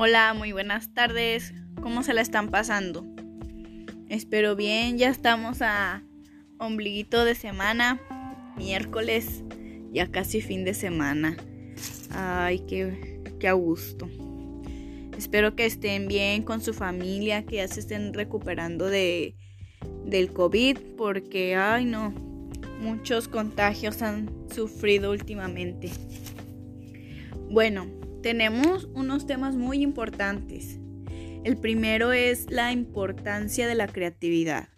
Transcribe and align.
Hola, 0.00 0.32
muy 0.32 0.52
buenas 0.52 0.94
tardes. 0.94 1.52
¿Cómo 1.82 2.04
se 2.04 2.14
la 2.14 2.20
están 2.20 2.50
pasando? 2.50 3.04
Espero 4.08 4.54
bien, 4.54 4.96
ya 4.96 5.08
estamos 5.08 5.60
a 5.60 6.04
ombliguito 6.60 7.24
de 7.24 7.34
semana, 7.34 8.00
miércoles, 8.56 9.42
ya 9.90 10.06
casi 10.06 10.40
fin 10.40 10.64
de 10.64 10.74
semana. 10.74 11.36
Ay, 12.12 12.60
qué, 12.68 13.20
qué 13.40 13.48
a 13.48 13.54
gusto. 13.54 14.08
Espero 15.16 15.56
que 15.56 15.66
estén 15.66 16.06
bien 16.06 16.44
con 16.44 16.60
su 16.60 16.74
familia, 16.74 17.44
que 17.44 17.56
ya 17.56 17.66
se 17.66 17.80
estén 17.80 18.14
recuperando 18.14 18.86
de, 18.86 19.34
del 20.04 20.32
COVID, 20.32 20.78
porque, 20.96 21.56
ay 21.56 21.86
no, 21.86 22.10
muchos 22.80 23.26
contagios 23.26 24.00
han 24.02 24.30
sufrido 24.48 25.10
últimamente. 25.10 25.90
Bueno, 27.50 27.97
tenemos 28.22 28.88
unos 28.94 29.26
temas 29.26 29.56
muy 29.56 29.82
importantes. 29.82 30.78
El 31.44 31.56
primero 31.56 32.12
es 32.12 32.50
la 32.50 32.72
importancia 32.72 33.66
de 33.66 33.74
la 33.74 33.86
creatividad. 33.86 34.68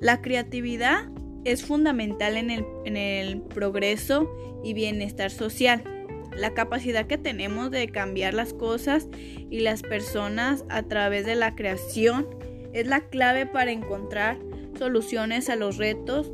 La 0.00 0.20
creatividad 0.20 1.08
es 1.44 1.64
fundamental 1.64 2.36
en 2.36 2.96
el, 2.96 3.42
progreso 3.42 4.30
y 4.62 4.74
bienestar 4.74 5.30
social. 5.30 5.82
La 6.36 6.54
capacidad 6.54 7.06
que 7.06 7.18
tenemos 7.18 7.70
de 7.70 7.88
cambiar 7.88 8.34
las 8.34 8.52
cosas 8.52 9.08
y 9.50 9.60
las 9.60 9.82
personas 9.82 10.64
a 10.68 10.82
través 10.82 11.24
de 11.26 11.34
la 11.34 11.54
creación 11.54 12.26
es 12.72 12.86
la 12.86 13.00
clave 13.00 13.46
para 13.46 13.72
encontrar 13.72 14.38
soluciones 14.78 15.48
a 15.48 15.56
los 15.56 15.78
retos 15.78 16.30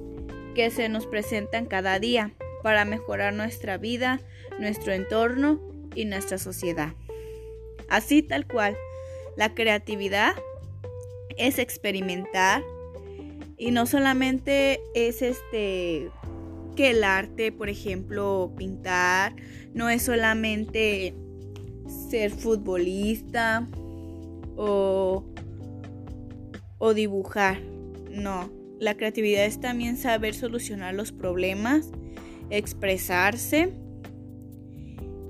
que 0.54 0.70
se 0.70 0.88
nos 0.88 1.06
presentan 1.06 1.66
cada 1.66 1.98
día 1.98 2.32
para 2.62 2.84
mejorar 2.84 3.32
nuestra 3.32 3.78
vida, 3.78 4.20
nuestro 4.58 4.92
entorno 4.92 5.73
y 5.94 6.04
nuestra 6.04 6.38
sociedad. 6.38 6.94
Así 7.88 8.22
tal 8.22 8.46
cual, 8.46 8.76
la 9.36 9.54
creatividad 9.54 10.34
es 11.36 11.58
experimentar 11.58 12.62
y 13.56 13.70
no 13.70 13.86
solamente 13.86 14.80
es 14.94 15.22
este 15.22 16.10
que 16.76 16.90
el 16.90 17.04
arte, 17.04 17.52
por 17.52 17.68
ejemplo, 17.68 18.52
pintar, 18.56 19.36
no 19.74 19.88
es 19.88 20.02
solamente 20.02 21.14
ser 22.10 22.32
futbolista 22.32 23.68
o, 24.56 25.24
o 26.78 26.94
dibujar, 26.94 27.60
no. 28.10 28.50
La 28.80 28.96
creatividad 28.96 29.44
es 29.44 29.60
también 29.60 29.96
saber 29.96 30.34
solucionar 30.34 30.94
los 30.94 31.12
problemas, 31.12 31.90
expresarse 32.50 33.72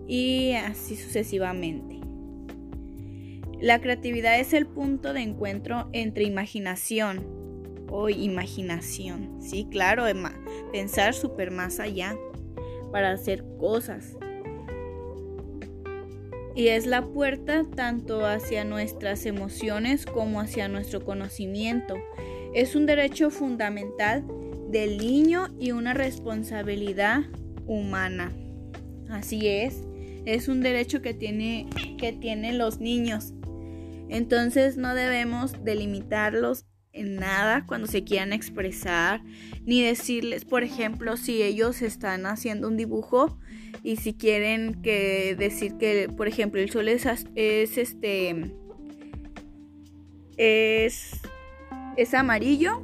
y 0.06 0.52
así 0.52 0.97
sucesivamente. 0.97 2.00
La 3.60 3.80
creatividad 3.80 4.38
es 4.41 4.52
el 4.52 4.66
punto 4.66 5.12
de 5.12 5.22
encuentro 5.22 5.88
entre 5.92 6.24
imaginación 6.24 7.24
o 7.88 8.08
imaginación, 8.08 9.41
sí, 9.41 9.69
claro, 9.70 10.05
pensar 10.72 11.14
súper 11.14 11.50
más 11.50 11.80
allá 11.80 12.16
para 12.92 13.12
hacer 13.12 13.44
cosas. 13.58 14.16
Y 16.56 16.69
es 16.69 16.86
la 16.86 17.06
puerta 17.06 17.64
tanto 17.75 18.27
hacia 18.27 18.64
nuestras 18.64 19.27
emociones 19.27 20.06
como 20.06 20.41
hacia 20.41 20.69
nuestro 20.69 21.05
conocimiento. 21.05 21.94
Es 22.55 22.77
un 22.77 22.86
derecho 22.86 23.30
fundamental 23.30 24.25
del 24.69 24.98
niño 24.98 25.48
y 25.58 25.72
una 25.72 25.94
responsabilidad 25.94 27.22
humana. 27.66 28.32
Así 29.08 29.48
es 29.48 29.82
es 30.27 30.48
un 30.48 30.61
derecho 30.61 31.03
que, 31.03 31.14
tiene, 31.14 31.67
que 31.98 32.12
tienen 32.12 32.58
los 32.58 32.80
niños. 32.80 33.33
Entonces 34.09 34.76
no 34.76 34.94
debemos 34.94 35.65
delimitarlos 35.65 36.66
en 36.93 37.16
nada 37.16 37.65
cuando 37.66 37.87
se 37.87 38.04
quieran 38.04 38.32
expresar, 38.32 39.21
ni 39.65 39.82
decirles, 39.82 40.44
por 40.44 40.62
ejemplo, 40.62 41.16
si 41.16 41.43
ellos 41.43 41.82
están 41.82 42.25
haciendo 42.26 42.69
un 42.69 42.76
dibujo 42.76 43.38
y 43.82 43.97
si 43.97 44.15
quieren 44.15 44.81
que 44.82 45.34
decir 45.37 45.76
que, 45.76 46.09
por 46.16 46.28
ejemplo, 46.28 46.60
el 46.60 46.70
sol 46.70 46.88
es, 46.88 47.06
es 47.34 47.78
este 47.78 48.54
es 50.37 51.20
es 51.97 52.15
amarillo 52.15 52.82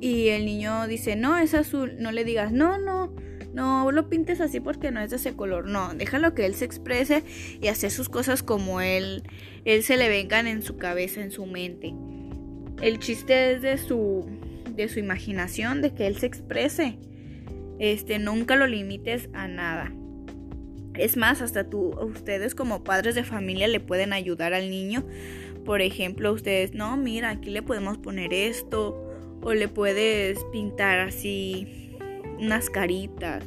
y 0.00 0.28
el 0.28 0.44
niño 0.44 0.86
dice, 0.86 1.16
"No, 1.16 1.36
es 1.38 1.54
azul." 1.54 1.96
No 1.98 2.12
le 2.12 2.24
digas, 2.24 2.52
"No, 2.52 2.78
no, 2.78 3.14
no 3.58 3.90
lo 3.90 4.08
pintes 4.08 4.40
así 4.40 4.60
porque 4.60 4.92
no 4.92 5.00
es 5.00 5.10
de 5.10 5.16
ese 5.16 5.34
color. 5.34 5.66
No, 5.66 5.92
déjalo 5.92 6.32
que 6.32 6.46
él 6.46 6.54
se 6.54 6.64
exprese 6.64 7.24
y 7.60 7.66
hacer 7.66 7.90
sus 7.90 8.08
cosas 8.08 8.44
como 8.44 8.80
él, 8.80 9.24
él 9.64 9.82
se 9.82 9.96
le 9.96 10.08
vengan 10.08 10.46
en 10.46 10.62
su 10.62 10.76
cabeza, 10.76 11.20
en 11.20 11.32
su 11.32 11.44
mente. 11.44 11.92
El 12.80 13.00
chiste 13.00 13.52
es 13.52 13.62
de 13.62 13.76
su, 13.76 14.26
de 14.76 14.88
su 14.88 15.00
imaginación, 15.00 15.82
de 15.82 15.92
que 15.92 16.06
él 16.06 16.16
se 16.16 16.26
exprese. 16.26 16.98
Este, 17.80 18.20
nunca 18.20 18.54
lo 18.54 18.68
limites 18.68 19.28
a 19.32 19.48
nada. 19.48 19.92
Es 20.94 21.16
más, 21.16 21.42
hasta 21.42 21.68
tú, 21.68 21.98
ustedes 22.00 22.54
como 22.54 22.84
padres 22.84 23.16
de 23.16 23.24
familia 23.24 23.66
le 23.66 23.80
pueden 23.80 24.12
ayudar 24.12 24.54
al 24.54 24.70
niño. 24.70 25.04
Por 25.64 25.82
ejemplo, 25.82 26.32
ustedes, 26.32 26.74
no, 26.74 26.96
mira, 26.96 27.30
aquí 27.30 27.50
le 27.50 27.62
podemos 27.62 27.98
poner 27.98 28.32
esto. 28.32 29.04
O 29.42 29.52
le 29.52 29.66
puedes 29.66 30.38
pintar 30.52 31.00
así 31.00 31.87
unas 32.38 32.70
caritas 32.70 33.44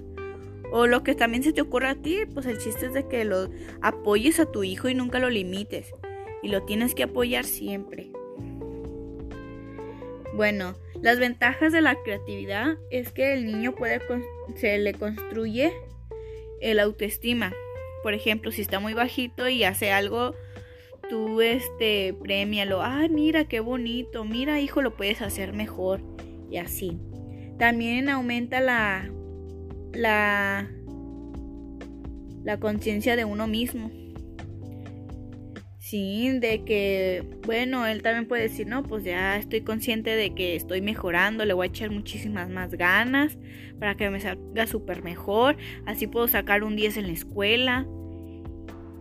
o 0.71 0.87
lo 0.87 1.03
que 1.03 1.15
también 1.15 1.43
se 1.43 1.53
te 1.53 1.61
ocurra 1.61 1.91
a 1.91 1.95
ti, 1.95 2.19
pues 2.33 2.45
el 2.45 2.57
chiste 2.57 2.87
es 2.87 2.93
de 2.93 3.07
que 3.07 3.25
lo 3.25 3.49
apoyes 3.81 4.39
a 4.39 4.45
tu 4.45 4.63
hijo 4.63 4.87
y 4.87 4.95
nunca 4.95 5.19
lo 5.19 5.29
limites 5.29 5.93
y 6.41 6.47
lo 6.47 6.63
tienes 6.63 6.95
que 6.95 7.03
apoyar 7.03 7.43
siempre. 7.43 8.09
Bueno, 10.33 10.75
las 11.01 11.19
ventajas 11.19 11.73
de 11.73 11.81
la 11.81 12.01
creatividad 12.01 12.77
es 12.89 13.11
que 13.11 13.33
el 13.33 13.45
niño 13.45 13.75
puede 13.75 13.99
se 14.55 14.77
le 14.77 14.93
construye 14.93 15.73
el 16.61 16.79
autoestima. 16.79 17.51
Por 18.01 18.13
ejemplo, 18.13 18.51
si 18.51 18.61
está 18.61 18.79
muy 18.79 18.93
bajito 18.93 19.49
y 19.49 19.65
hace 19.65 19.91
algo, 19.91 20.35
tú 21.09 21.41
este 21.41 22.13
premialo. 22.13 22.81
Ay, 22.81 23.09
mira 23.09 23.43
qué 23.45 23.59
bonito. 23.59 24.23
Mira, 24.23 24.61
hijo, 24.61 24.81
lo 24.81 24.95
puedes 24.95 25.21
hacer 25.21 25.51
mejor 25.51 25.99
y 26.49 26.57
así. 26.57 26.97
También 27.61 28.09
aumenta 28.09 28.59
la, 28.59 29.07
la, 29.93 30.67
la 32.43 32.59
conciencia 32.59 33.15
de 33.15 33.23
uno 33.23 33.45
mismo. 33.45 33.91
Sí, 35.77 36.39
de 36.39 36.63
que, 36.63 37.23
bueno, 37.45 37.85
él 37.85 38.01
también 38.01 38.27
puede 38.27 38.41
decir, 38.41 38.65
no, 38.65 38.81
pues 38.81 39.03
ya 39.03 39.37
estoy 39.37 39.61
consciente 39.61 40.15
de 40.15 40.33
que 40.33 40.55
estoy 40.55 40.81
mejorando, 40.81 41.45
le 41.45 41.53
voy 41.53 41.67
a 41.67 41.69
echar 41.69 41.91
muchísimas 41.91 42.49
más 42.49 42.73
ganas 42.73 43.37
para 43.79 43.93
que 43.93 44.09
me 44.09 44.19
salga 44.19 44.65
súper 44.65 45.03
mejor, 45.03 45.55
así 45.85 46.07
puedo 46.07 46.27
sacar 46.27 46.63
un 46.63 46.75
10 46.75 46.97
en 46.97 47.05
la 47.05 47.13
escuela 47.13 47.85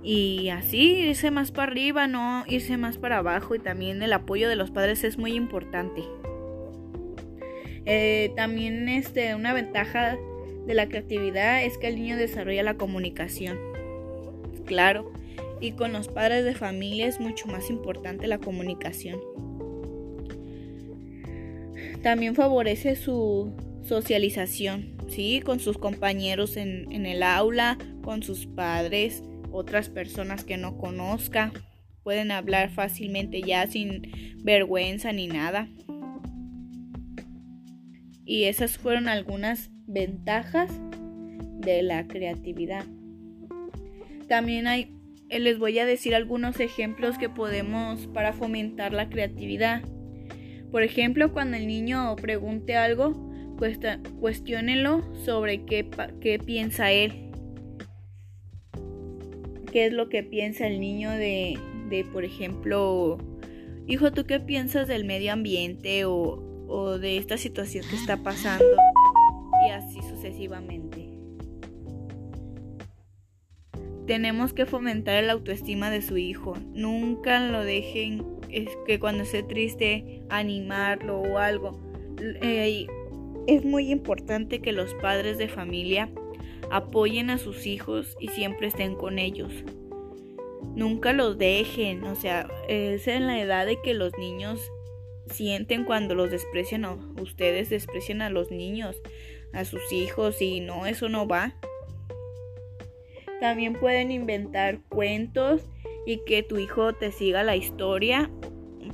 y 0.03 0.51
así 0.51 0.99
irse 1.09 1.31
más 1.31 1.51
para 1.51 1.73
arriba, 1.73 2.07
no 2.09 2.45
irse 2.47 2.77
más 2.77 2.99
para 2.99 3.17
abajo 3.17 3.55
y 3.55 3.59
también 3.59 4.03
el 4.03 4.13
apoyo 4.13 4.51
de 4.51 4.57
los 4.57 4.71
padres 4.71 5.03
es 5.03 5.17
muy 5.17 5.33
importante. 5.33 6.03
Eh, 7.93 8.31
también 8.37 8.89
este, 8.89 9.35
una 9.35 9.53
ventaja 9.53 10.17
de 10.65 10.75
la 10.75 10.89
creatividad 10.89 11.65
es 11.65 11.77
que 11.77 11.89
el 11.89 11.97
niño 11.97 12.17
desarrolla 12.17 12.63
la 12.63 12.77
comunicación. 12.77 13.59
Claro, 14.65 15.13
y 15.61 15.73
con 15.73 15.93
los 15.93 16.07
padres 16.07 16.45
de 16.45 16.55
familia 16.55 17.09
es 17.09 17.19
mucho 17.19 17.49
más 17.49 17.69
importante 17.69 18.29
la 18.29 18.39
comunicación. 18.39 19.19
También 22.01 22.37
favorece 22.37 22.95
su 22.95 23.53
socialización, 23.83 24.97
¿sí? 25.09 25.43
Con 25.45 25.59
sus 25.59 25.77
compañeros 25.77 26.57
en, 26.57 26.93
en 26.93 27.07
el 27.07 27.25
aula, 27.25 27.77
con 28.03 28.23
sus 28.23 28.47
padres, 28.47 29.25
otras 29.51 29.89
personas 29.89 30.45
que 30.45 30.57
no 30.57 30.79
conozca. 30.79 31.51
Pueden 32.05 32.31
hablar 32.31 32.71
fácilmente 32.71 33.43
ya 33.43 33.67
sin 33.67 34.13
vergüenza 34.45 35.13
ni 35.13 35.27
nada. 35.27 35.69
Y 38.31 38.45
esas 38.45 38.79
fueron 38.79 39.09
algunas 39.09 39.73
ventajas 39.89 40.71
de 41.59 41.83
la 41.83 42.07
creatividad. 42.07 42.85
También 44.29 44.69
hay, 44.69 44.95
eh, 45.31 45.41
les 45.41 45.59
voy 45.59 45.77
a 45.81 45.85
decir 45.85 46.15
algunos 46.15 46.61
ejemplos 46.61 47.19
que 47.19 47.29
podemos 47.29 48.07
para 48.07 48.33
fomentar 48.33 48.93
la 48.93 49.09
creatividad. 49.09 49.83
Por 50.71 50.85
ejemplo, 50.85 51.33
cuando 51.33 51.57
el 51.57 51.67
niño 51.67 52.15
pregunte 52.15 52.77
algo, 52.77 53.33
cuestiónelo 54.21 55.03
sobre 55.25 55.65
qué, 55.65 55.91
qué 56.21 56.39
piensa 56.39 56.93
él. 56.93 57.33
¿Qué 59.73 59.87
es 59.87 59.93
lo 59.93 60.09
que 60.09 60.23
piensa 60.23 60.69
el 60.69 60.79
niño 60.79 61.11
de, 61.11 61.59
de, 61.89 62.05
por 62.05 62.25
ejemplo, 62.25 63.19
hijo, 63.89 64.13
¿tú 64.13 64.25
qué 64.25 64.39
piensas 64.39 64.87
del 64.87 65.05
medio 65.05 65.33
ambiente? 65.33 66.05
O 66.05 66.49
o 66.71 66.99
de 66.99 67.19
esta 67.19 67.37
situación 67.37 67.85
que 67.91 67.97
está 67.97 68.17
pasando 68.23 68.65
y 69.67 69.71
así 69.71 70.01
sucesivamente. 70.09 71.21
tenemos 74.11 74.53
que 74.53 74.67
fomentar 74.67 75.23
la 75.23 75.35
autoestima 75.35 75.89
de 75.89 76.03
su 76.03 76.17
hijo. 76.17 76.55
Nunca 76.75 77.39
lo 77.47 77.63
dejen 77.63 78.25
que 78.85 78.99
cuando 78.99 79.23
esté 79.23 79.45
triste 79.45 80.25
animarlo 80.31 81.21
o 81.21 81.39
algo. 81.39 81.81
Es 83.47 83.65
muy 83.65 83.89
importante 83.93 84.61
que 84.61 84.73
los 84.73 84.95
padres 84.95 85.39
de 85.39 85.47
familia 85.47 86.11
apoyen 86.73 87.31
a 87.31 87.39
sus 87.39 87.69
hijos 87.69 88.17
y 88.19 88.27
siempre 88.27 88.67
estén 88.67 88.97
con 88.97 89.21
ellos. 89.21 89.53
Nunca 90.75 91.13
los 91.13 91.39
dejen, 91.39 92.03
o 92.03 92.17
sea, 92.17 92.49
es 92.69 93.07
en 93.07 93.29
la 93.29 93.41
edad 93.41 93.65
de 93.65 93.79
que 93.81 93.95
los 93.95 94.13
niños 94.19 94.61
sienten 95.31 95.85
cuando 95.85 96.15
los 96.15 96.31
desprecian 96.31 96.85
ustedes 97.21 97.71
desprecian 97.71 98.23
a 98.23 98.31
los 98.31 98.51
niños, 98.51 99.01
a 99.53 99.65
sus 99.65 99.93
hijos 99.93 100.41
y 100.43 100.61
no, 100.61 100.87
eso 100.87 101.09
no 101.09 101.27
va. 101.27 101.55
También 103.41 103.75
pueden 103.75 104.11
inventar 104.11 104.81
cuentos 104.89 105.63
y 106.07 106.23
que 106.25 106.43
tu 106.43 106.59
hijo 106.59 106.93
te 106.93 107.11
siga 107.11 107.43
la 107.43 107.57
historia, 107.57 108.31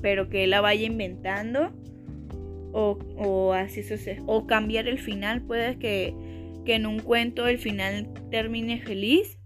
pero 0.02 0.28
que 0.28 0.44
él 0.44 0.50
la 0.50 0.60
vaya 0.60 0.86
inventando 0.86 1.72
o, 2.72 2.98
o 3.16 3.52
así 3.52 3.82
sucede. 3.82 4.22
O 4.26 4.46
cambiar 4.46 4.86
el 4.86 4.98
final, 4.98 5.42
puede 5.42 5.78
que, 5.78 6.14
que 6.64 6.74
en 6.74 6.86
un 6.86 7.00
cuento 7.00 7.46
el 7.48 7.58
final 7.58 8.08
termine 8.30 8.80
feliz, 8.80 9.38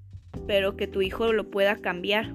pero 0.47 0.77
que 0.77 0.87
tu 0.87 1.01
hijo 1.01 1.33
lo 1.33 1.49
pueda 1.49 1.77
cambiar. 1.77 2.35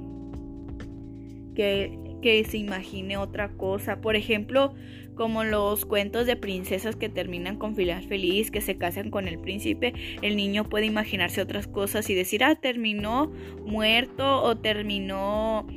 Que, 1.54 1.98
que 2.25 2.44
se 2.44 2.57
imagine 2.57 3.18
otra 3.18 3.50
cosa. 3.50 4.01
Por 4.01 4.16
ejemplo, 4.16 4.74
como 5.13 5.44
los 5.44 5.86
cuentos 5.86 6.25
de 6.25 6.36
princesas 6.36 6.95
que 6.95 7.07
terminan 7.07 7.56
con 7.56 7.75
final 7.75 8.01
feliz, 8.01 8.50
que 8.50 8.62
se 8.62 8.80
casan 8.80 9.12
con 9.12 9.27
el 9.27 9.38
príncipe, 9.38 9.94
el 10.24 10.36
niño 10.36 10.63
puede 10.63 10.88
imaginarse 10.88 11.39
otras 11.39 11.68
cosas 11.68 12.10
y 12.10 12.16
decir, 12.16 12.44
ah, 12.44 12.56
terminó 12.56 13.31
muerto 13.63 14.42
o 14.42 14.57
terminó, 14.57 15.68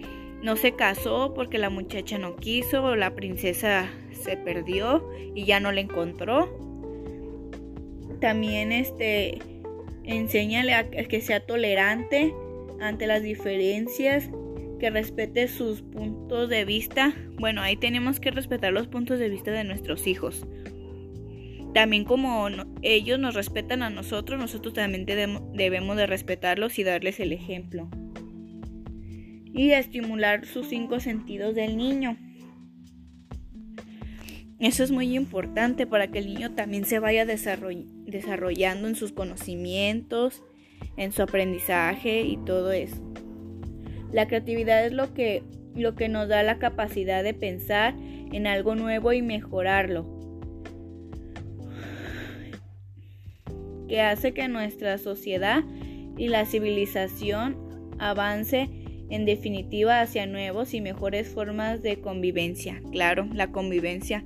no 0.42 0.56
se 0.56 0.72
casó 0.72 1.34
porque 1.34 1.58
la 1.58 1.68
muchacha 1.68 2.16
no 2.16 2.36
quiso 2.36 2.82
o 2.82 2.96
la 2.96 3.14
princesa 3.14 3.90
se 4.12 4.38
perdió 4.38 5.06
y 5.34 5.44
ya 5.44 5.60
no 5.60 5.70
la 5.70 5.82
encontró. 5.82 6.48
También 8.22 8.72
este, 8.72 9.36
enséñale 10.02 10.72
a 10.72 10.88
que 10.88 11.20
sea 11.20 11.40
tolerante 11.40 12.32
ante 12.80 13.06
las 13.06 13.22
diferencias 13.22 14.30
que 14.78 14.90
respete 14.90 15.48
sus 15.48 15.82
puntos 15.82 16.48
de 16.48 16.64
vista. 16.64 17.14
Bueno, 17.38 17.60
ahí 17.60 17.76
tenemos 17.76 18.20
que 18.20 18.30
respetar 18.30 18.72
los 18.72 18.86
puntos 18.86 19.18
de 19.18 19.28
vista 19.28 19.50
de 19.50 19.64
nuestros 19.64 20.06
hijos. 20.06 20.46
También 21.74 22.04
como 22.04 22.48
ellos 22.82 23.18
nos 23.18 23.34
respetan 23.34 23.82
a 23.82 23.90
nosotros, 23.90 24.40
nosotros 24.40 24.74
también 24.74 25.04
debemos 25.04 25.96
de 25.96 26.06
respetarlos 26.06 26.78
y 26.78 26.84
darles 26.84 27.20
el 27.20 27.32
ejemplo. 27.32 27.88
Y 29.52 29.70
estimular 29.70 30.46
sus 30.46 30.68
cinco 30.68 31.00
sentidos 31.00 31.54
del 31.54 31.76
niño. 31.76 32.16
Eso 34.58 34.82
es 34.82 34.90
muy 34.90 35.14
importante 35.14 35.86
para 35.86 36.08
que 36.08 36.18
el 36.18 36.26
niño 36.26 36.54
también 36.54 36.84
se 36.84 36.98
vaya 36.98 37.24
desarrollando 37.24 38.88
en 38.88 38.96
sus 38.96 39.12
conocimientos, 39.12 40.42
en 40.96 41.12
su 41.12 41.22
aprendizaje 41.22 42.22
y 42.22 42.38
todo 42.38 42.72
eso. 42.72 43.07
La 44.12 44.26
creatividad 44.26 44.84
es 44.86 44.92
lo 44.92 45.12
que, 45.12 45.42
lo 45.74 45.94
que 45.94 46.08
nos 46.08 46.28
da 46.28 46.42
la 46.42 46.58
capacidad 46.58 47.22
de 47.22 47.34
pensar 47.34 47.94
en 48.32 48.46
algo 48.46 48.74
nuevo 48.74 49.12
y 49.12 49.22
mejorarlo. 49.22 50.06
Que 53.88 54.00
hace 54.00 54.32
que 54.32 54.48
nuestra 54.48 54.98
sociedad 54.98 55.64
y 56.16 56.28
la 56.28 56.44
civilización 56.44 57.56
avance 57.98 58.68
en 59.10 59.24
definitiva 59.24 60.00
hacia 60.00 60.26
nuevos 60.26 60.74
y 60.74 60.80
mejores 60.80 61.28
formas 61.28 61.82
de 61.82 62.00
convivencia. 62.00 62.82
Claro, 62.92 63.26
la 63.32 63.50
convivencia. 63.50 64.24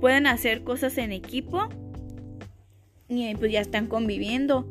Pueden 0.00 0.26
hacer 0.26 0.62
cosas 0.62 0.98
en 0.98 1.12
equipo 1.12 1.68
y 3.08 3.34
pues 3.36 3.52
ya 3.52 3.60
están 3.60 3.86
conviviendo 3.86 4.66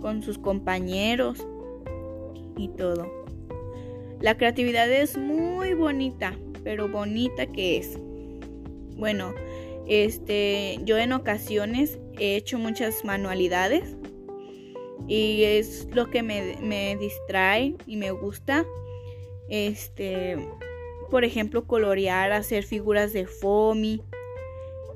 con 0.00 0.22
sus 0.22 0.38
compañeros 0.38 1.46
y 2.56 2.68
todo. 2.68 3.21
La 4.22 4.36
creatividad 4.36 4.88
es 4.88 5.18
muy 5.18 5.74
bonita, 5.74 6.38
pero 6.62 6.88
bonita 6.88 7.46
que 7.46 7.78
es. 7.78 7.98
Bueno, 8.96 9.34
este, 9.88 10.78
yo 10.84 10.96
en 10.96 11.12
ocasiones 11.12 11.98
he 12.20 12.36
hecho 12.36 12.56
muchas 12.56 13.04
manualidades 13.04 13.96
y 15.08 15.42
es 15.42 15.88
lo 15.92 16.08
que 16.08 16.22
me, 16.22 16.96
distrae 17.00 17.74
y 17.84 17.96
me 17.96 18.12
gusta. 18.12 18.64
Este, 19.48 20.38
por 21.10 21.24
ejemplo, 21.24 21.66
colorear, 21.66 22.30
hacer 22.30 22.62
figuras 22.62 23.12
de 23.12 23.26
foamy, 23.26 24.02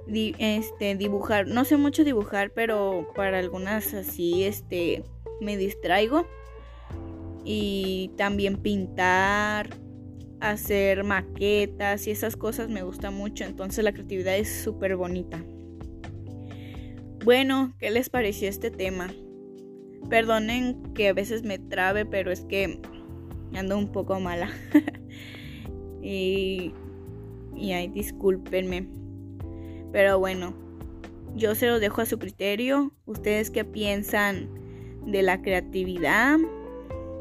este, 0.07 0.95
dibujar. 0.95 1.49
No 1.49 1.65
sé 1.65 1.77
mucho 1.77 2.05
dibujar, 2.05 2.53
pero 2.53 3.11
para 3.17 3.41
algunas 3.41 3.93
así, 3.93 4.45
este, 4.45 5.03
me 5.41 5.57
distraigo 5.57 6.29
y 7.49 8.11
también 8.17 8.57
pintar, 8.57 9.71
hacer 10.41 11.05
maquetas 11.05 12.07
y 12.09 12.11
esas 12.11 12.37
cosas 12.37 12.69
me 12.69 12.83
gusta 12.83 13.13
mucho, 13.13 13.45
entonces 13.45 13.85
la 13.85 13.93
creatividad 13.93 14.37
es 14.37 14.63
súper 14.63 14.97
bonita. 14.97 15.43
Bueno, 17.25 17.73
¿qué 17.79 17.91
les 17.91 18.11
pareció 18.11 18.49
este 18.49 18.71
tema? 18.71 19.15
Perdonen 20.11 20.83
que 20.95 21.09
a 21.09 21.13
veces 21.13 21.45
me 21.45 21.59
trabe, 21.59 22.05
pero 22.05 22.33
es 22.33 22.43
que 22.43 22.81
ando 23.55 23.79
un 23.79 23.93
poco 23.93 24.19
mala. 24.21 24.51
y, 26.03 26.73
y 27.57 27.73
ay, 27.73 27.89
discúlpenme. 27.89 28.89
Pero 29.93 30.19
bueno, 30.19 30.55
yo 31.35 31.55
se 31.55 31.67
los 31.67 31.81
dejo 31.81 32.01
a 32.01 32.07
su 32.07 32.19
criterio. 32.19 32.93
¿Ustedes 33.07 33.51
qué 33.51 33.65
piensan 33.65 34.49
de 35.07 35.23
la 35.23 35.43
creatividad? 35.43 36.39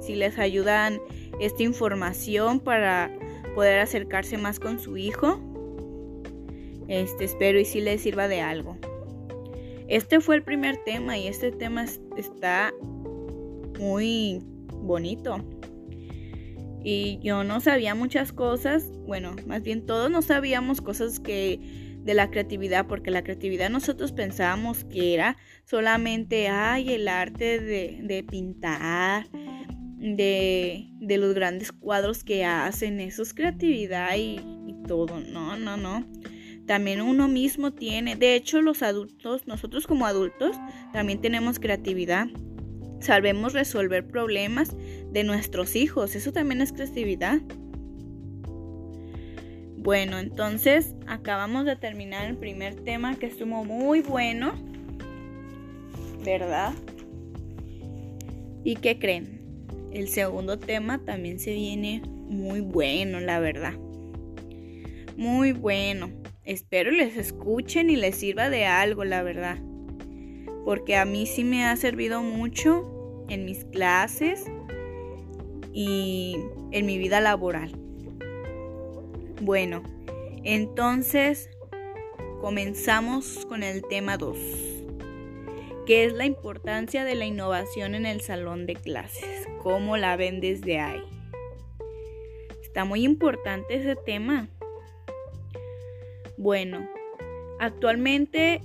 Si 0.05 0.15
les 0.15 0.37
ayudan 0.37 0.99
esta 1.39 1.63
información 1.63 2.59
para 2.59 3.11
poder 3.55 3.79
acercarse 3.79 4.37
más 4.37 4.59
con 4.59 4.79
su 4.79 4.97
hijo. 4.97 5.39
Este, 6.87 7.25
espero 7.25 7.59
y 7.59 7.65
si 7.65 7.81
les 7.81 8.01
sirva 8.01 8.27
de 8.27 8.41
algo. 8.41 8.77
Este 9.87 10.19
fue 10.19 10.35
el 10.35 10.43
primer 10.43 10.77
tema 10.83 11.17
y 11.17 11.27
este 11.27 11.51
tema 11.51 11.85
está 12.17 12.73
muy 13.79 14.41
bonito. 14.71 15.43
Y 16.83 17.19
yo 17.23 17.43
no 17.43 17.59
sabía 17.61 17.95
muchas 17.95 18.31
cosas, 18.31 18.91
bueno, 19.07 19.35
más 19.47 19.63
bien 19.63 19.85
todos 19.87 20.11
no 20.11 20.21
sabíamos 20.21 20.81
cosas 20.81 21.19
que 21.19 21.59
de 22.03 22.13
la 22.13 22.29
creatividad, 22.29 22.85
porque 22.85 23.09
la 23.09 23.23
creatividad 23.23 23.71
nosotros 23.71 24.11
pensábamos 24.11 24.83
que 24.83 25.15
era 25.15 25.37
solamente, 25.63 26.47
ay, 26.49 26.93
el 26.93 27.07
arte 27.07 27.59
de, 27.59 27.99
de 28.03 28.23
pintar, 28.23 29.25
de, 30.05 30.87
de 30.99 31.17
los 31.17 31.33
grandes 31.33 31.71
cuadros 31.71 32.23
que 32.23 32.45
hacen, 32.45 32.99
eso 32.99 33.23
es 33.23 33.33
creatividad 33.33 34.15
y, 34.15 34.39
y 34.67 34.75
todo, 34.87 35.19
no, 35.19 35.57
no, 35.57 35.77
no. 35.77 36.05
También 36.65 37.01
uno 37.01 37.27
mismo 37.27 37.73
tiene, 37.73 38.15
de 38.15 38.35
hecho 38.35 38.61
los 38.61 38.81
adultos, 38.81 39.45
nosotros 39.47 39.85
como 39.87 40.05
adultos 40.05 40.55
también 40.93 41.21
tenemos 41.21 41.59
creatividad. 41.59 42.27
Sabemos 42.99 43.53
resolver 43.53 44.07
problemas 44.07 44.75
de 45.11 45.23
nuestros 45.23 45.75
hijos, 45.75 46.15
eso 46.15 46.31
también 46.31 46.61
es 46.61 46.71
creatividad. 46.71 47.39
Bueno, 49.77 50.17
entonces 50.17 50.95
acabamos 51.05 51.65
de 51.65 51.75
terminar 51.75 52.25
el 52.25 52.37
primer 52.37 52.73
tema 52.73 53.15
que 53.15 53.27
estuvo 53.27 53.63
muy 53.63 54.01
bueno, 54.01 54.53
¿verdad? 56.23 56.73
¿Y 58.63 58.77
qué 58.77 58.97
creen? 58.97 59.34
El 59.95 60.09
segundo 60.09 60.59
tema 60.59 60.97
también 60.97 61.39
se 61.39 61.53
viene 61.53 62.01
muy 62.05 62.59
bueno, 62.59 63.21
la 63.21 63.39
verdad. 63.39 63.75
Muy 65.15 65.53
bueno. 65.53 66.11
Espero 66.43 66.91
les 66.91 67.15
escuchen 67.15 67.89
y 67.89 67.95
les 67.95 68.17
sirva 68.17 68.49
de 68.49 68.65
algo, 68.65 69.05
la 69.05 69.23
verdad. 69.23 69.57
Porque 70.65 70.97
a 70.97 71.05
mí 71.05 71.25
sí 71.25 71.45
me 71.45 71.63
ha 71.63 71.73
servido 71.77 72.21
mucho 72.21 73.25
en 73.29 73.45
mis 73.45 73.63
clases 73.63 74.43
y 75.71 76.35
en 76.71 76.85
mi 76.85 76.97
vida 76.97 77.21
laboral. 77.21 77.71
Bueno, 79.39 79.81
entonces 80.43 81.49
comenzamos 82.41 83.45
con 83.45 83.63
el 83.63 83.81
tema 83.87 84.17
2, 84.17 84.37
que 85.85 86.05
es 86.05 86.13
la 86.13 86.25
importancia 86.25 87.03
de 87.05 87.15
la 87.15 87.25
innovación 87.25 87.95
en 87.95 88.05
el 88.05 88.21
salón 88.21 88.65
de 88.65 88.75
clases 88.75 89.47
cómo 89.65 89.97
la 89.97 90.15
ven 90.15 90.41
desde 90.41 90.79
ahí. 90.79 91.01
Está 92.61 92.85
muy 92.85 93.03
importante 93.03 93.73
ese 93.73 93.95
tema. 93.95 94.47
Bueno, 96.37 96.87
actualmente 97.59 98.61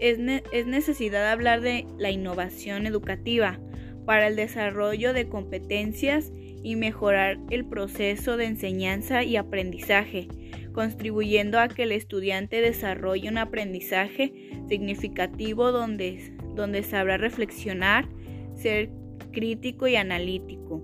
es, 0.00 0.18
es 0.50 0.66
necesidad 0.66 1.30
hablar 1.30 1.60
de 1.60 1.86
la 1.96 2.10
innovación 2.10 2.88
educativa 2.88 3.60
para 4.04 4.26
el 4.26 4.34
desarrollo 4.34 5.12
de 5.12 5.28
competencias 5.28 6.32
y 6.64 6.74
mejorar 6.74 7.38
el 7.50 7.64
proceso 7.64 8.36
de 8.36 8.46
enseñanza 8.46 9.22
y 9.22 9.36
aprendizaje, 9.36 10.26
contribuyendo 10.72 11.58
a 11.58 11.68
que 11.68 11.84
el 11.84 11.92
estudiante 11.92 12.60
desarrolle 12.60 13.28
un 13.28 13.38
aprendizaje 13.38 14.32
significativo 14.68 15.72
donde, 15.72 16.34
donde 16.54 16.82
sabrá 16.82 17.16
reflexionar, 17.16 18.08
ser 18.54 18.90
crítico 19.32 19.86
y 19.86 19.96
analítico. 19.96 20.82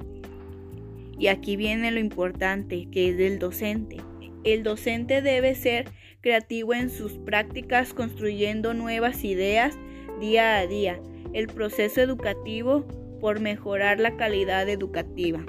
Y 1.19 1.29
aquí 1.29 1.57
viene 1.57 1.91
lo 1.91 2.01
importante, 2.01 2.89
que 2.91 3.11
es 3.11 3.17
del 3.17 3.39
docente. 3.39 3.97
El 4.45 4.63
docente 4.63 5.23
debe 5.23 5.55
ser 5.55 5.87
creativo 6.21 6.75
en 6.75 6.91
sus 6.91 7.13
prácticas, 7.13 7.95
construyendo 7.95 8.75
nuevas 8.75 9.25
ideas 9.25 9.77
día 10.21 10.59
a 10.59 10.67
día. 10.67 11.01
El 11.33 11.47
proceso 11.47 12.01
educativo 12.01 12.87
por 13.21 13.41
mejorar 13.41 13.99
la 13.99 14.17
calidad 14.17 14.69
educativa. 14.69 15.45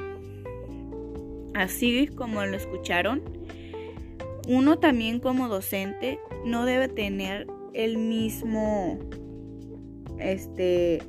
Así 1.53 2.07
como 2.07 2.45
lo 2.45 2.55
escucharon, 2.55 3.23
uno 4.47 4.79
también 4.79 5.19
como 5.19 5.49
docente 5.49 6.19
no 6.45 6.65
debe 6.65 6.87
tener 6.87 7.47
el 7.73 7.97
mismo, 7.97 8.97
este, 10.19 11.01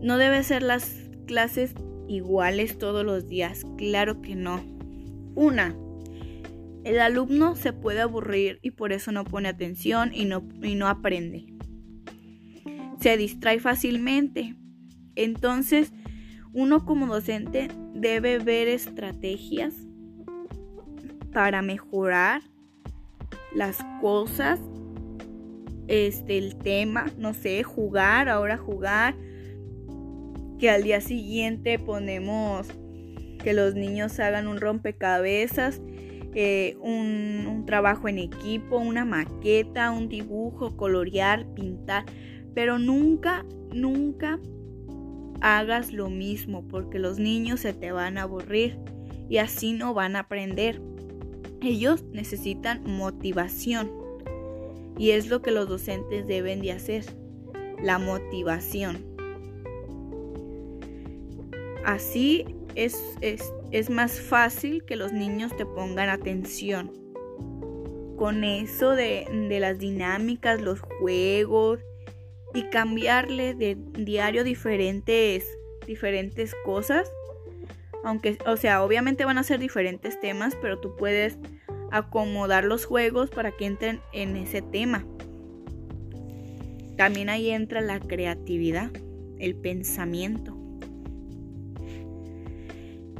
no 0.00 0.18
debe 0.18 0.42
ser 0.42 0.62
las 0.62 1.08
clases 1.26 1.74
iguales 2.08 2.78
todos 2.78 3.04
los 3.06 3.28
días, 3.28 3.64
claro 3.78 4.20
que 4.20 4.34
no. 4.34 4.60
Una, 5.36 5.76
el 6.84 6.98
alumno 6.98 7.54
se 7.54 7.72
puede 7.72 8.00
aburrir 8.00 8.58
y 8.60 8.72
por 8.72 8.92
eso 8.92 9.12
no 9.12 9.24
pone 9.24 9.48
atención 9.48 10.10
y 10.12 10.24
no, 10.24 10.42
y 10.62 10.74
no 10.74 10.88
aprende. 10.88 11.46
Se 13.00 13.16
distrae 13.16 13.60
fácilmente. 13.60 14.56
Entonces, 15.14 15.92
uno 16.52 16.84
como 16.84 17.06
docente 17.06 17.68
debe 17.94 18.38
ver 18.38 18.66
estrategias 18.66 19.81
para 21.32 21.62
mejorar 21.62 22.42
las 23.54 23.78
cosas, 24.00 24.60
este, 25.88 26.38
el 26.38 26.56
tema, 26.56 27.06
no 27.18 27.34
sé, 27.34 27.62
jugar, 27.62 28.28
ahora 28.28 28.56
jugar, 28.56 29.14
que 30.58 30.70
al 30.70 30.84
día 30.84 31.00
siguiente 31.00 31.78
ponemos 31.78 32.68
que 33.42 33.52
los 33.52 33.74
niños 33.74 34.18
hagan 34.20 34.46
un 34.46 34.60
rompecabezas, 34.60 35.80
eh, 36.34 36.76
un, 36.80 37.46
un 37.46 37.66
trabajo 37.66 38.08
en 38.08 38.18
equipo, 38.18 38.78
una 38.78 39.04
maqueta, 39.04 39.90
un 39.90 40.08
dibujo, 40.08 40.76
colorear, 40.76 41.46
pintar, 41.54 42.04
pero 42.54 42.78
nunca, 42.78 43.44
nunca 43.72 44.38
hagas 45.40 45.92
lo 45.92 46.08
mismo 46.08 46.66
porque 46.68 46.98
los 46.98 47.18
niños 47.18 47.60
se 47.60 47.74
te 47.74 47.90
van 47.90 48.16
a 48.16 48.22
aburrir 48.22 48.78
y 49.28 49.38
así 49.38 49.72
no 49.72 49.92
van 49.92 50.14
a 50.16 50.20
aprender. 50.20 50.80
Ellos 51.62 52.02
necesitan 52.12 52.82
motivación 52.84 53.90
y 54.98 55.10
es 55.10 55.28
lo 55.28 55.42
que 55.42 55.50
los 55.50 55.68
docentes 55.68 56.26
deben 56.26 56.60
de 56.60 56.72
hacer, 56.72 57.04
la 57.82 57.98
motivación. 57.98 59.04
Así 61.84 62.44
es, 62.74 63.00
es, 63.20 63.90
más 63.90 64.20
fácil 64.20 64.84
que 64.84 64.96
los 64.96 65.12
niños 65.12 65.56
te 65.56 65.66
pongan 65.66 66.08
atención. 66.08 66.92
Con 68.16 68.44
eso 68.44 68.90
de, 68.90 69.26
de 69.48 69.60
las 69.60 69.78
dinámicas, 69.78 70.60
los 70.60 70.80
juegos, 70.80 71.80
y 72.54 72.64
cambiarle 72.64 73.54
de 73.54 73.76
diario 73.92 74.44
diferentes, 74.44 75.46
diferentes 75.86 76.54
cosas. 76.64 77.10
Aunque, 78.04 78.38
o 78.46 78.56
sea, 78.56 78.82
obviamente 78.84 79.24
van 79.24 79.38
a 79.38 79.42
ser 79.42 79.60
diferentes 79.60 80.18
temas, 80.20 80.56
pero 80.60 80.78
tú 80.78 80.96
puedes 80.96 81.38
acomodar 81.90 82.64
los 82.64 82.84
juegos 82.84 83.30
para 83.30 83.52
que 83.52 83.66
entren 83.66 84.00
en 84.12 84.36
ese 84.36 84.62
tema. 84.62 85.04
También 86.96 87.28
ahí 87.28 87.50
entra 87.50 87.80
la 87.80 88.00
creatividad, 88.00 88.90
el 89.38 89.54
pensamiento. 89.56 90.56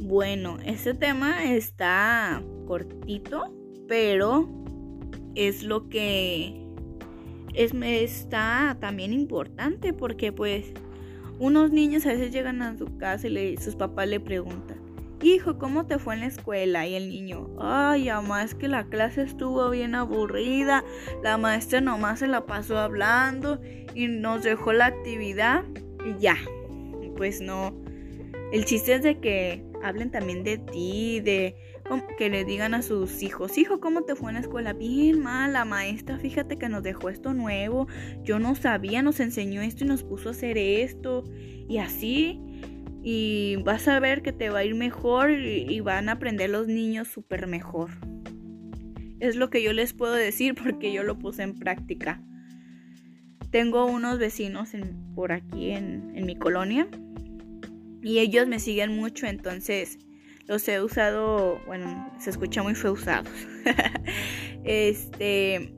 Bueno, 0.01 0.57
ese 0.65 0.93
tema 0.93 1.45
está 1.45 2.43
cortito, 2.67 3.53
pero 3.87 4.49
es 5.35 5.63
lo 5.63 5.87
que 5.89 6.63
es, 7.53 7.73
está 7.73 8.77
también 8.79 9.13
importante 9.13 9.93
porque 9.93 10.31
pues 10.31 10.73
unos 11.39 11.71
niños 11.71 12.05
a 12.05 12.09
veces 12.09 12.31
llegan 12.31 12.61
a 12.61 12.77
su 12.77 12.97
casa 12.97 13.27
y 13.27 13.57
sus 13.57 13.75
papás 13.75 14.07
le 14.07 14.19
preguntan, 14.19 14.72
hijo, 15.23 15.57
¿cómo 15.57 15.85
te 15.85 15.99
fue 15.99 16.15
en 16.15 16.21
la 16.21 16.27
escuela? 16.27 16.87
Y 16.87 16.95
el 16.95 17.09
niño, 17.09 17.49
ay, 17.59 18.09
mamá, 18.09 18.43
es 18.43 18.55
que 18.55 18.67
la 18.67 18.85
clase 18.85 19.23
estuvo 19.23 19.69
bien 19.69 19.95
aburrida, 19.95 20.83
la 21.23 21.37
maestra 21.37 21.81
nomás 21.81 22.19
se 22.19 22.27
la 22.27 22.45
pasó 22.45 22.77
hablando 22.77 23.59
y 23.95 24.07
nos 24.07 24.43
dejó 24.43 24.73
la 24.73 24.87
actividad 24.87 25.63
y 26.05 26.19
ya. 26.19 26.37
Pues 27.15 27.41
no. 27.41 27.73
El 28.51 28.65
chiste 28.65 28.95
es 28.95 29.03
de 29.03 29.19
que 29.19 29.63
hablen 29.83 30.11
también 30.11 30.43
de 30.43 30.57
ti, 30.57 31.19
de 31.19 31.55
que 32.17 32.29
le 32.29 32.45
digan 32.45 32.73
a 32.73 32.81
sus 32.81 33.21
hijos, 33.21 33.57
hijo, 33.57 33.79
¿cómo 33.79 34.03
te 34.03 34.15
fue 34.15 34.31
en 34.31 34.35
la 34.35 34.41
escuela? 34.41 34.73
Bien 34.73 35.19
mal, 35.19 35.53
la 35.53 35.65
maestra, 35.65 36.17
fíjate 36.17 36.57
que 36.57 36.69
nos 36.69 36.81
dejó 36.81 37.09
esto 37.09 37.33
nuevo, 37.33 37.87
yo 38.23 38.39
no 38.39 38.55
sabía, 38.55 39.01
nos 39.01 39.19
enseñó 39.19 39.61
esto 39.61 39.83
y 39.83 39.87
nos 39.87 40.03
puso 40.03 40.29
a 40.29 40.31
hacer 40.31 40.57
esto, 40.57 41.23
y 41.67 41.77
así, 41.77 42.39
y 43.03 43.57
vas 43.57 43.89
a 43.89 43.99
ver 43.99 44.21
que 44.21 44.31
te 44.31 44.49
va 44.49 44.59
a 44.59 44.63
ir 44.63 44.75
mejor 44.75 45.31
y, 45.31 45.79
van 45.81 46.07
a 46.07 46.13
aprender 46.13 46.49
los 46.49 46.67
niños 46.67 47.09
súper 47.09 47.47
mejor. 47.47 47.91
Es 49.19 49.35
lo 49.35 49.49
que 49.49 49.61
yo 49.61 49.73
les 49.73 49.93
puedo 49.93 50.13
decir 50.13 50.55
porque 50.63 50.93
yo 50.93 51.03
lo 51.03 51.19
puse 51.19 51.43
en 51.43 51.53
práctica. 51.53 52.21
Tengo 53.51 53.85
unos 53.85 54.17
vecinos 54.17 54.71
por 55.13 55.33
aquí 55.33 55.71
en, 55.71 56.25
mi 56.25 56.35
colonia 56.35 56.87
y 58.01 58.19
ellos 58.19 58.47
me 58.47 58.59
siguen 58.59 58.95
mucho, 58.95 59.27
entonces 59.27 59.99
los 60.47 60.67
he 60.67 60.81
usado, 60.81 61.61
bueno, 61.67 62.11
se 62.19 62.29
escucha 62.29 62.63
muy 62.63 62.73
feo 62.73 62.93
usados. 62.93 63.29
este, 64.63 65.73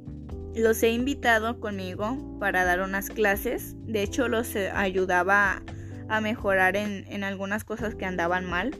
los 0.55 0.81
he 0.83 0.91
invitado 0.91 1.59
conmigo 1.59 2.37
para 2.39 2.63
dar 2.63 2.81
unas 2.81 3.09
clases. 3.09 3.75
De 3.85 4.03
hecho, 4.03 4.27
los 4.27 4.55
ayudaba 4.55 5.61
a 6.09 6.21
mejorar 6.21 6.75
en, 6.75 7.05
en 7.09 7.23
algunas 7.23 7.63
cosas 7.63 7.95
que 7.95 8.05
andaban 8.05 8.45
mal. 8.45 8.75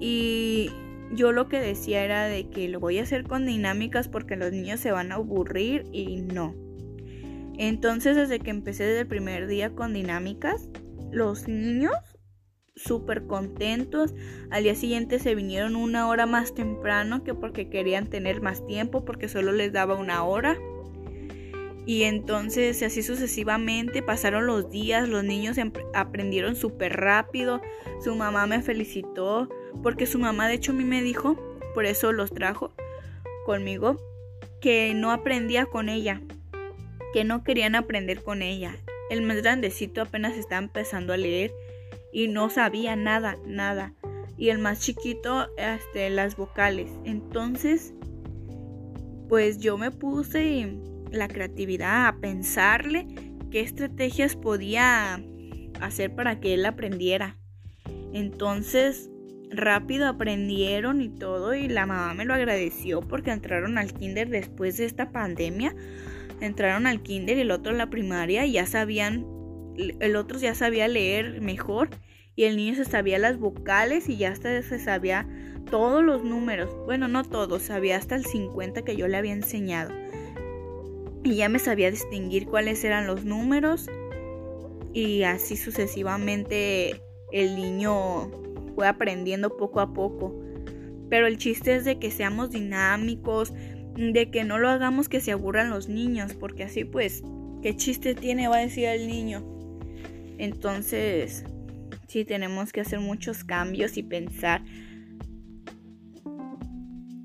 Y 0.00 0.70
yo 1.12 1.32
lo 1.32 1.48
que 1.48 1.60
decía 1.60 2.04
era 2.04 2.24
de 2.24 2.48
que 2.48 2.68
lo 2.68 2.80
voy 2.80 2.98
a 2.98 3.02
hacer 3.02 3.24
con 3.24 3.46
dinámicas 3.46 4.08
porque 4.08 4.36
los 4.36 4.52
niños 4.52 4.80
se 4.80 4.92
van 4.92 5.12
a 5.12 5.16
aburrir 5.16 5.84
y 5.92 6.22
no. 6.22 6.54
Entonces, 7.58 8.16
desde 8.16 8.40
que 8.40 8.50
empecé 8.50 8.84
desde 8.84 9.00
el 9.00 9.06
primer 9.06 9.46
día 9.46 9.74
con 9.74 9.92
dinámicas, 9.92 10.68
los 11.10 11.48
niños 11.48 11.92
súper 12.74 13.26
contentos. 13.26 14.14
Al 14.50 14.62
día 14.62 14.74
siguiente 14.74 15.18
se 15.18 15.34
vinieron 15.34 15.76
una 15.76 16.08
hora 16.08 16.26
más 16.26 16.54
temprano 16.54 17.22
que 17.22 17.34
porque 17.34 17.68
querían 17.68 18.08
tener 18.08 18.40
más 18.40 18.66
tiempo 18.66 19.04
porque 19.04 19.28
solo 19.28 19.52
les 19.52 19.72
daba 19.72 19.94
una 19.94 20.24
hora. 20.24 20.56
Y 21.84 22.04
entonces 22.04 22.82
así 22.82 23.02
sucesivamente 23.02 24.02
pasaron 24.02 24.46
los 24.46 24.70
días, 24.70 25.08
los 25.08 25.24
niños 25.24 25.56
aprendieron 25.94 26.54
súper 26.54 26.92
rápido, 26.92 27.60
su 28.02 28.14
mamá 28.14 28.46
me 28.46 28.62
felicitó 28.62 29.48
porque 29.82 30.06
su 30.06 30.18
mamá 30.18 30.48
de 30.48 30.54
hecho 30.54 30.72
a 30.72 30.74
mí 30.76 30.84
me 30.84 31.02
dijo, 31.02 31.36
por 31.74 31.86
eso 31.86 32.12
los 32.12 32.32
trajo 32.32 32.72
conmigo, 33.44 33.96
que 34.60 34.94
no 34.94 35.10
aprendía 35.10 35.66
con 35.66 35.88
ella, 35.88 36.20
que 37.12 37.24
no 37.24 37.42
querían 37.42 37.74
aprender 37.74 38.22
con 38.22 38.42
ella. 38.42 38.76
El 39.10 39.22
más 39.22 39.42
grandecito 39.42 40.02
apenas 40.02 40.36
está 40.36 40.56
empezando 40.58 41.12
a 41.12 41.16
leer 41.16 41.52
y 42.12 42.28
no 42.28 42.48
sabía 42.48 42.94
nada, 42.96 43.36
nada. 43.44 43.94
Y 44.38 44.50
el 44.50 44.58
más 44.58 44.80
chiquito, 44.80 45.48
este, 45.56 46.08
las 46.10 46.36
vocales. 46.36 46.90
Entonces, 47.04 47.92
pues 49.28 49.58
yo 49.58 49.76
me 49.78 49.90
puse 49.90 50.68
la 51.12 51.28
creatividad 51.28 52.08
a 52.08 52.20
pensarle 52.20 53.06
qué 53.50 53.60
estrategias 53.60 54.36
podía 54.36 55.22
hacer 55.80 56.14
para 56.14 56.40
que 56.40 56.54
él 56.54 56.64
aprendiera. 56.66 57.38
Entonces, 58.12 59.10
rápido 59.50 60.08
aprendieron 60.08 61.02
y 61.02 61.08
todo 61.08 61.54
y 61.54 61.68
la 61.68 61.86
mamá 61.86 62.14
me 62.14 62.24
lo 62.24 62.34
agradeció 62.34 63.00
porque 63.00 63.30
entraron 63.30 63.78
al 63.78 63.92
kinder 63.92 64.28
después 64.28 64.76
de 64.78 64.86
esta 64.86 65.12
pandemia. 65.12 65.74
Entraron 66.40 66.86
al 66.86 67.02
kinder 67.02 67.38
y 67.38 67.42
el 67.42 67.50
otro 67.50 67.72
a 67.72 67.76
la 67.76 67.90
primaria 67.90 68.46
y 68.46 68.52
ya 68.52 68.66
sabían 68.66 69.26
el 69.76 70.16
otro 70.16 70.38
ya 70.38 70.54
sabía 70.54 70.86
leer 70.86 71.40
mejor 71.40 71.88
y 72.34 72.44
el 72.44 72.56
niño 72.56 72.74
se 72.74 72.84
sabía 72.84 73.18
las 73.18 73.38
vocales 73.38 74.08
y 74.08 74.16
ya 74.16 74.30
hasta 74.30 74.62
se 74.62 74.78
sabía 74.78 75.28
todos 75.70 76.02
los 76.02 76.24
números. 76.24 76.74
Bueno, 76.84 77.08
no 77.08 77.24
todos, 77.24 77.62
sabía 77.62 77.96
hasta 77.96 78.16
el 78.16 78.24
50 78.24 78.82
que 78.82 78.96
yo 78.96 79.08
le 79.08 79.16
había 79.16 79.32
enseñado. 79.32 80.01
Y 81.24 81.36
ya 81.36 81.48
me 81.48 81.58
sabía 81.58 81.90
distinguir 81.90 82.46
cuáles 82.46 82.82
eran 82.84 83.06
los 83.06 83.24
números. 83.24 83.88
y 84.94 85.22
así 85.22 85.56
sucesivamente 85.56 87.00
el 87.32 87.56
niño 87.56 88.30
fue 88.74 88.86
aprendiendo 88.86 89.56
poco 89.56 89.80
a 89.80 89.92
poco. 89.94 90.38
Pero 91.08 91.26
el 91.26 91.38
chiste 91.38 91.74
es 91.76 91.84
de 91.84 91.98
que 91.98 92.10
seamos 92.10 92.50
dinámicos, 92.50 93.52
de 93.96 94.30
que 94.30 94.44
no 94.44 94.58
lo 94.58 94.68
hagamos 94.68 95.08
que 95.08 95.20
se 95.20 95.32
aburran 95.32 95.70
los 95.70 95.88
niños, 95.88 96.34
porque 96.34 96.64
así 96.64 96.84
pues, 96.84 97.22
¿qué 97.62 97.76
chiste 97.76 98.14
tiene? 98.14 98.48
Va 98.48 98.56
a 98.56 98.60
decir 98.60 98.86
el 98.86 99.06
niño. 99.06 99.44
Entonces, 100.38 101.44
sí 102.08 102.24
tenemos 102.24 102.72
que 102.72 102.80
hacer 102.80 103.00
muchos 103.00 103.44
cambios 103.44 103.96
y 103.96 104.02
pensar. 104.02 104.62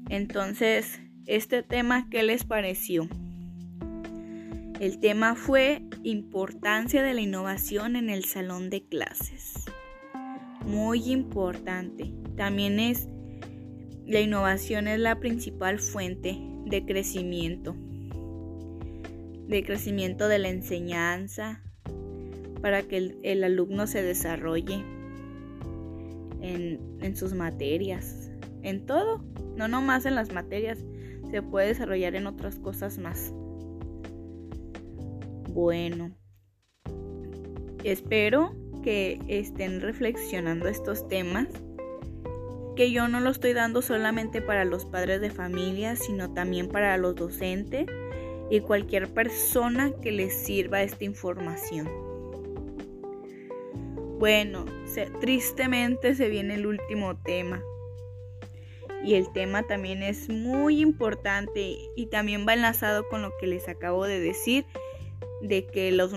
Entonces, 0.10 1.00
este 1.25 1.63
tema, 1.63 2.10
¿qué 2.10 2.24
les 2.24 2.44
pareció? 2.44 3.10
El 4.79 5.00
tema 5.00 5.34
fue 5.34 5.81
importancia 6.03 7.01
de 7.01 7.15
la 7.15 7.22
innovación 7.22 7.96
en 7.96 8.12
el 8.12 8.25
salón 8.25 8.69
de 8.69 8.86
clases. 8.86 9.65
Muy 10.67 11.12
importante. 11.12 12.13
También 12.36 12.79
es 12.79 13.07
la 14.05 14.22
innovación 14.22 14.88
es 14.88 15.00
la 15.00 15.19
principal 15.19 15.79
fuente 15.79 16.38
de 16.65 16.86
crecimiento. 16.86 17.75
De 19.48 19.63
crecimiento 19.65 20.27
de 20.27 20.38
la 20.38 20.50
enseñanza 20.50 21.63
para 22.62 22.84
que 22.84 23.15
el, 23.24 23.43
alumno 23.43 23.88
se 23.88 24.03
desarrolle 24.03 24.86
en, 26.41 27.15
sus 27.15 27.34
materias. 27.34 28.29
En 28.62 28.86
todo. 28.86 29.24
No 29.55 29.67
nomás 29.67 30.05
en 30.05 30.13
las 30.13 30.31
materias. 30.31 30.77
Se 31.31 31.41
puede 31.41 31.69
desarrollar 31.69 32.13
en 32.15 32.27
otras 32.27 32.60
cosas 32.60 33.00
más. 33.00 33.34
Bueno, 35.58 36.12
espero 37.84 38.54
que 38.84 39.20
estén 39.28 39.82
reflexionando 39.82 40.68
estos 40.68 41.08
temas, 41.08 41.48
que 42.76 42.92
yo 42.92 43.08
no 43.08 43.20
lo 43.22 43.32
estoy 43.32 43.54
dando 43.54 43.82
solamente 43.82 44.40
para 44.40 44.66
los 44.66 44.86
padres 44.86 45.20
de 45.20 45.32
familia, 45.32 45.96
sino 45.96 46.32
también 46.32 46.68
para 46.68 46.96
los 46.98 47.16
docentes 47.16 47.88
y 48.52 48.60
cualquier 48.60 49.12
persona 49.12 49.92
que 50.00 50.12
les 50.12 50.32
sirva 50.32 50.84
esta 50.84 51.06
información. 51.06 51.90
Bueno, 54.20 54.64
tristemente 55.20 56.14
se 56.14 56.30
viene 56.30 56.54
el 56.54 56.68
último 56.68 57.18
tema. 57.18 57.64
Y 59.04 59.16
el 59.16 59.32
tema 59.32 59.64
también 59.64 60.04
es 60.04 60.30
muy 60.30 60.82
importante 60.82 61.78
y 61.96 62.08
también 62.08 62.46
va 62.48 62.54
enlazado 62.54 63.08
con 63.10 63.24
lo 63.24 63.32
que 63.40 63.48
les 63.48 63.68
acabo 63.68 64.06
de 64.06 64.20
decir 64.20 64.66
de 65.41 65.65
que 65.67 65.91
los, 65.91 66.13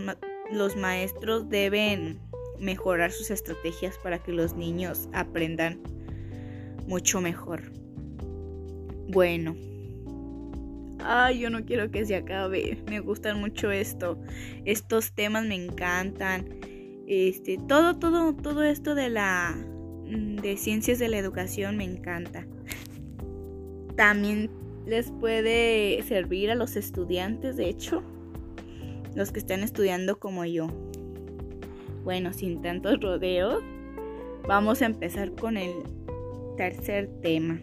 los 0.53 0.77
maestros 0.77 1.49
deben 1.49 2.21
mejorar 2.59 3.13
sus 3.13 3.31
estrategias 3.31 3.99
para 3.99 4.19
que 4.23 4.33
los 4.33 4.55
niños 4.55 5.09
aprendan 5.13 5.81
mucho 6.87 7.21
mejor. 7.21 7.63
Bueno. 9.09 9.57
Ay, 11.03 11.41
yo 11.41 11.51
no 11.51 11.65
quiero 11.65 11.91
que 11.91 12.05
se 12.05 12.17
acabe. 12.17 12.79
Me 12.87 13.01
gustan 13.01 13.41
mucho 13.41 13.71
esto. 13.71 14.19
Estos 14.65 15.13
temas 15.13 15.47
me 15.47 15.55
encantan. 15.55 16.47
Este, 17.07 17.59
todo, 17.67 17.99
todo, 17.99 18.35
todo 18.35 18.63
esto 18.63 18.95
de 18.95 19.09
la 19.09 19.57
de 20.11 20.57
ciencias 20.57 20.99
de 20.99 21.09
la 21.09 21.19
educación 21.19 21.77
me 21.77 21.85
encanta. 21.85 22.47
También 23.97 24.51
les 24.87 25.11
puede 25.13 26.03
servir 26.03 26.51
a 26.51 26.55
los 26.55 26.77
estudiantes, 26.77 27.57
de 27.57 27.69
hecho, 27.69 28.03
los 29.15 29.33
que 29.33 29.41
están 29.41 29.63
estudiando 29.63 30.19
como 30.19 30.45
yo. 30.45 30.69
Bueno, 32.05 32.33
sin 32.33 32.63
tantos 32.63 33.01
rodeos, 33.01 33.63
vamos 34.47 34.83
a 34.83 34.87
empezar 34.87 35.33
con 35.33 35.57
el 35.57 35.73
tercer 36.57 37.09
tema. 37.23 37.61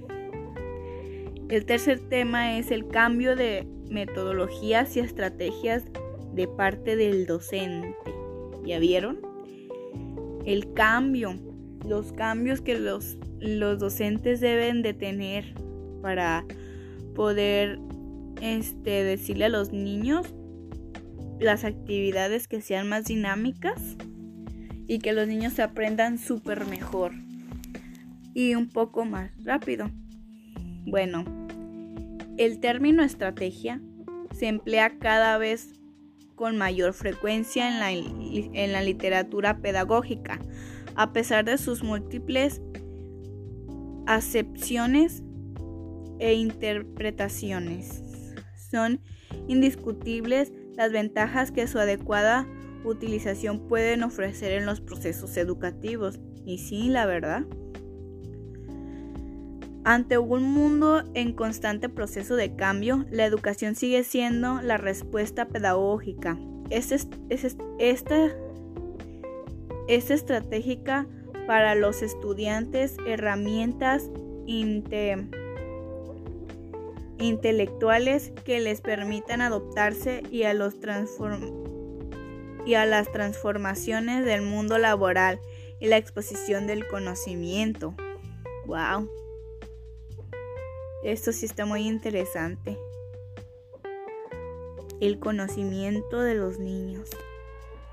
El 1.49 1.65
tercer 1.65 1.99
tema 1.99 2.57
es 2.57 2.71
el 2.71 2.87
cambio 2.87 3.35
de 3.35 3.67
metodologías 3.89 4.95
y 4.97 4.99
estrategias 4.99 5.85
de 6.33 6.47
parte 6.47 6.95
del 6.95 7.25
docente. 7.25 7.95
¿Ya 8.65 8.79
vieron? 8.79 9.19
El 10.45 10.73
cambio, 10.73 11.35
los 11.85 12.11
cambios 12.11 12.61
que 12.61 12.77
los, 12.77 13.17
los 13.39 13.79
docentes 13.79 14.39
deben 14.39 14.81
de 14.81 14.93
tener 14.93 15.53
para 16.01 16.45
poder 17.15 17.79
este, 18.41 19.03
decirle 19.03 19.45
a 19.45 19.49
los 19.49 19.71
niños 19.71 20.33
las 21.39 21.63
actividades 21.63 22.47
que 22.47 22.61
sean 22.61 22.89
más 22.89 23.05
dinámicas 23.05 23.97
y 24.87 24.99
que 24.99 25.13
los 25.13 25.27
niños 25.27 25.53
se 25.53 25.61
aprendan 25.61 26.17
súper 26.17 26.65
mejor 26.65 27.11
y 28.33 28.55
un 28.55 28.69
poco 28.69 29.05
más 29.05 29.31
rápido. 29.43 29.89
Bueno, 30.85 31.25
el 32.37 32.59
término 32.59 33.03
estrategia 33.03 33.81
se 34.31 34.47
emplea 34.47 34.97
cada 34.99 35.37
vez 35.37 35.73
con 36.35 36.57
mayor 36.57 36.93
frecuencia 36.93 37.67
en 37.67 37.79
la, 37.79 37.91
en 37.91 38.71
la 38.71 38.81
literatura 38.81 39.57
pedagógica, 39.57 40.39
a 40.95 41.11
pesar 41.11 41.45
de 41.45 41.57
sus 41.57 41.83
múltiples 41.83 42.61
acepciones 44.05 45.23
e 46.19 46.35
interpretaciones. 46.35 48.03
Son 48.69 49.01
indiscutibles 49.47 50.53
las 50.77 50.91
ventajas 50.91 51.51
que 51.51 51.67
su 51.67 51.79
adecuada 51.79 52.47
utilización 52.85 53.67
pueden 53.67 54.03
ofrecer 54.03 54.51
en 54.53 54.65
los 54.65 54.79
procesos 54.79 55.35
educativos. 55.35 56.19
Y 56.45 56.59
sí, 56.59 56.87
la 56.87 57.05
verdad. 57.05 57.43
Ante 59.83 60.17
un 60.17 60.43
mundo 60.43 61.03
en 61.13 61.33
constante 61.33 61.89
proceso 61.89 62.35
de 62.35 62.55
cambio, 62.55 63.05
la 63.09 63.25
educación 63.25 63.75
sigue 63.75 64.03
siendo 64.03 64.61
la 64.61 64.77
respuesta 64.77 65.47
pedagógica. 65.47 66.37
Es, 66.69 66.91
esta, 66.91 68.31
es 69.87 70.11
estratégica 70.11 71.07
para 71.47 71.73
los 71.75 72.01
estudiantes 72.01 72.97
herramientas 73.07 74.09
inte 74.45 75.29
intelectuales 77.19 78.31
que 78.45 78.59
les 78.59 78.81
permitan 78.81 79.41
adoptarse 79.41 80.23
y 80.31 80.43
a, 80.43 80.53
y 82.65 82.73
a 82.73 82.85
las 82.85 83.11
transformaciones 83.11 84.25
del 84.25 84.41
mundo 84.41 84.77
laboral 84.77 85.39
y 85.79 85.87
la 85.87 85.97
exposición 85.97 86.67
del 86.67 86.87
conocimiento. 86.87 87.95
¡Wow! 88.65 89.09
Esto 91.03 91.31
sí 91.31 91.45
está 91.45 91.65
muy 91.65 91.87
interesante. 91.87 92.77
El 94.99 95.19
conocimiento 95.19 96.21
de 96.21 96.35
los 96.35 96.59
niños. 96.59 97.09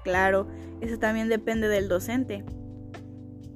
Claro, 0.03 0.47
eso 0.81 0.99
también 0.99 1.29
depende 1.29 1.69
del 1.69 1.89
docente 1.89 2.45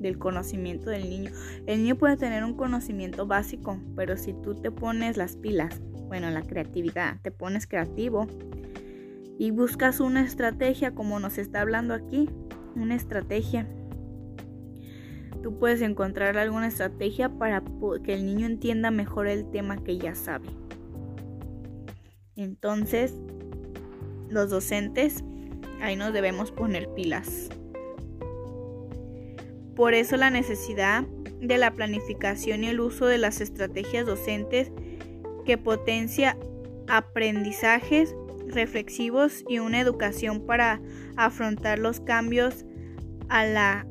del 0.00 0.18
conocimiento 0.18 0.90
del 0.90 1.08
niño. 1.08 1.30
El 1.66 1.82
niño 1.82 1.96
puede 1.96 2.16
tener 2.16 2.44
un 2.44 2.54
conocimiento 2.54 3.26
básico, 3.26 3.80
pero 3.96 4.16
si 4.16 4.32
tú 4.32 4.54
te 4.54 4.70
pones 4.70 5.16
las 5.16 5.36
pilas, 5.36 5.80
bueno, 6.06 6.30
la 6.30 6.42
creatividad, 6.42 7.20
te 7.22 7.30
pones 7.30 7.66
creativo 7.66 8.26
y 9.38 9.50
buscas 9.50 10.00
una 10.00 10.22
estrategia 10.22 10.94
como 10.94 11.20
nos 11.20 11.38
está 11.38 11.60
hablando 11.60 11.94
aquí, 11.94 12.28
una 12.74 12.94
estrategia. 12.94 13.68
Tú 15.42 15.58
puedes 15.58 15.82
encontrar 15.82 16.36
alguna 16.36 16.66
estrategia 16.66 17.28
para 17.28 17.62
que 18.02 18.14
el 18.14 18.26
niño 18.26 18.46
entienda 18.46 18.90
mejor 18.90 19.28
el 19.28 19.48
tema 19.50 19.82
que 19.84 19.98
ya 19.98 20.14
sabe. 20.14 20.48
Entonces, 22.34 23.14
los 24.28 24.50
docentes, 24.50 25.24
ahí 25.80 25.96
nos 25.96 26.12
debemos 26.12 26.50
poner 26.50 26.88
pilas. 26.94 27.48
Por 29.78 29.94
eso 29.94 30.16
la 30.16 30.28
necesidad 30.28 31.04
de 31.40 31.56
la 31.56 31.72
planificación 31.72 32.64
y 32.64 32.66
el 32.66 32.80
uso 32.80 33.06
de 33.06 33.16
las 33.16 33.40
estrategias 33.40 34.04
docentes 34.04 34.72
que 35.46 35.56
potencia 35.56 36.36
aprendizajes 36.88 38.12
reflexivos 38.48 39.44
y 39.48 39.60
una 39.60 39.80
educación 39.80 40.44
para 40.44 40.80
afrontar 41.16 41.78
los 41.78 42.00
cambios 42.00 42.66
a 43.28 43.46
la, 43.46 43.86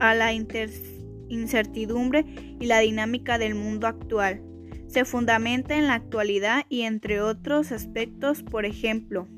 a 0.00 0.16
la 0.16 0.32
incertidumbre 0.32 2.24
y 2.58 2.66
la 2.66 2.80
dinámica 2.80 3.38
del 3.38 3.54
mundo 3.54 3.86
actual. 3.86 4.42
Se 4.88 5.04
fundamenta 5.04 5.76
en 5.76 5.86
la 5.86 5.94
actualidad 5.94 6.64
y 6.68 6.82
entre 6.82 7.20
otros 7.20 7.70
aspectos, 7.70 8.42
por 8.42 8.66
ejemplo, 8.66 9.28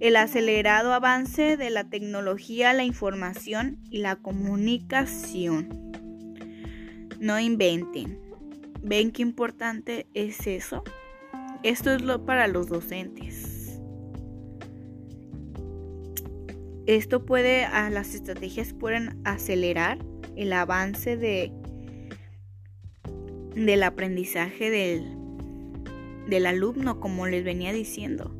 el 0.00 0.16
acelerado 0.16 0.92
avance 0.92 1.56
de 1.56 1.70
la 1.70 1.88
tecnología, 1.88 2.72
la 2.72 2.84
información 2.84 3.78
y 3.90 3.98
la 3.98 4.16
comunicación. 4.16 5.92
No 7.18 7.40
inventen. 7.40 8.20
¿Ven 8.82 9.10
qué 9.10 9.22
importante 9.22 10.06
es 10.14 10.46
eso? 10.46 10.84
Esto 11.62 11.92
es 11.92 12.02
lo 12.02 12.24
para 12.24 12.46
los 12.46 12.68
docentes. 12.68 13.56
esto 16.86 17.26
puede, 17.26 17.62
las 17.90 18.14
estrategias 18.14 18.72
pueden 18.72 19.20
acelerar 19.24 19.98
el 20.36 20.52
avance 20.52 21.16
de, 21.16 21.52
del 23.54 23.82
aprendizaje 23.82 24.70
del, 24.70 25.16
del 26.28 26.46
alumno, 26.46 27.00
como 27.00 27.26
les 27.26 27.44
venía 27.44 27.72
diciendo. 27.72 28.35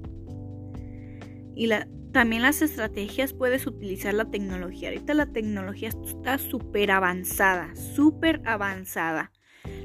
Y 1.57 1.67
la, 1.67 1.89
también 2.13 2.43
las 2.43 2.63
estrategias 2.63 3.33
puedes 3.33 3.67
utilizar 3.67 4.15
la 4.15 4.31
tecnología. 4.31 4.91
Ahorita 4.91 5.15
la 5.15 5.27
tecnología 5.27 5.89
está 5.89 6.39
súper 6.39 6.93
avanzada, 6.93 7.75
súper 7.75 8.41
avanzada. 8.45 9.33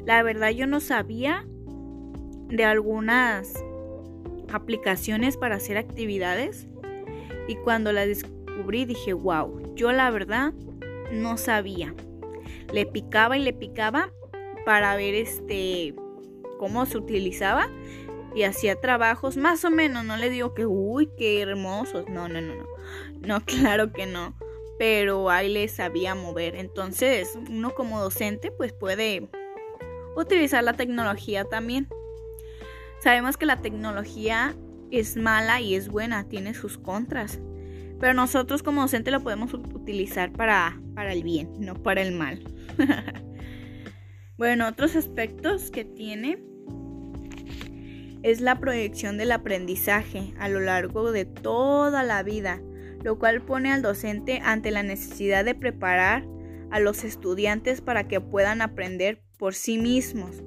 La 0.06 0.22
verdad 0.22 0.50
yo 0.52 0.68
no 0.68 0.80
sabía 0.80 1.48
de 2.50 2.66
algunas 2.66 3.64
aplicaciones 4.52 5.38
para 5.38 5.56
hacer 5.56 5.78
actividades 5.78 6.68
y 7.48 7.56
cuando 7.56 7.92
las 7.94 8.08
descubrí 8.08 8.86
dije, 8.86 9.14
wow, 9.14 9.76
yo 9.76 9.92
la 9.92 10.12
verdad 10.12 10.54
no 11.12 11.38
sabía. 11.38 11.96
Le 12.74 12.86
picaba 12.86 13.38
y 13.38 13.44
le 13.44 13.54
picaba 13.54 14.12
para 14.66 14.96
ver 14.96 15.16
este 15.16 15.96
cómo 16.60 16.86
se 16.86 16.98
utilizaba 16.98 17.68
y 18.34 18.44
hacía 18.44 18.80
trabajos 18.80 19.38
más 19.38 19.66
o 19.66 19.72
menos, 19.72 20.06
no 20.06 20.18
le 20.18 20.30
digo 20.30 20.54
que 20.54 20.66
uy, 20.66 21.10
qué 21.18 21.42
hermosos, 21.42 22.08
no, 22.10 22.28
no, 22.28 22.42
no, 22.42 22.56
no. 22.56 22.66
No, 23.22 23.42
claro 23.46 23.92
que 23.92 24.06
no, 24.06 24.36
pero 24.80 25.30
ahí 25.30 25.50
le 25.50 25.68
sabía 25.68 26.16
mover. 26.16 26.56
Entonces, 26.56 27.38
uno 27.50 27.74
como 27.74 28.00
docente 28.00 28.52
pues 28.52 28.74
puede 28.74 29.30
utilizar 30.16 30.64
la 30.64 30.74
tecnología 30.74 31.46
también. 31.46 31.88
Sabemos 33.00 33.38
que 33.38 33.46
la 33.46 33.62
tecnología 33.62 34.56
es 34.92 35.18
mala 35.18 35.60
y 35.62 35.76
es 35.76 35.90
buena, 35.90 36.28
tiene 36.28 36.54
sus 36.54 36.78
contras. 36.78 37.40
Pero 38.00 38.14
nosotros 38.14 38.64
como 38.64 38.82
docente 38.82 39.12
lo 39.12 39.22
podemos 39.22 39.54
utilizar 39.54 40.32
para, 40.32 40.80
para 40.96 41.14
el 41.14 41.24
bien, 41.24 41.52
no 41.60 41.76
para 41.76 42.02
el 42.02 42.14
mal. 42.14 42.44
bueno, 44.38 44.68
otros 44.68 44.96
aspectos 44.96 45.70
que 45.70 45.86
tiene 45.86 46.51
es 48.24 48.42
la 48.42 48.60
proyección 48.60 49.18
del 49.18 49.32
aprendizaje 49.32 50.34
a 50.40 50.50
lo 50.50 50.60
largo 50.60 51.12
de 51.12 51.26
toda 51.26 52.04
la 52.04 52.24
vida, 52.24 52.62
lo 53.04 53.18
cual 53.18 53.42
pone 53.42 53.72
al 53.72 53.82
docente 53.82 54.42
ante 54.44 54.72
la 54.72 54.84
necesidad 54.84 55.44
de 55.44 55.56
preparar 55.56 56.26
a 56.70 56.80
los 56.80 57.04
estudiantes 57.04 57.82
para 57.82 58.08
que 58.08 58.22
puedan 58.22 58.62
aprender 58.62 59.22
por 59.38 59.54
sí 59.54 59.78
mismos 59.78 60.44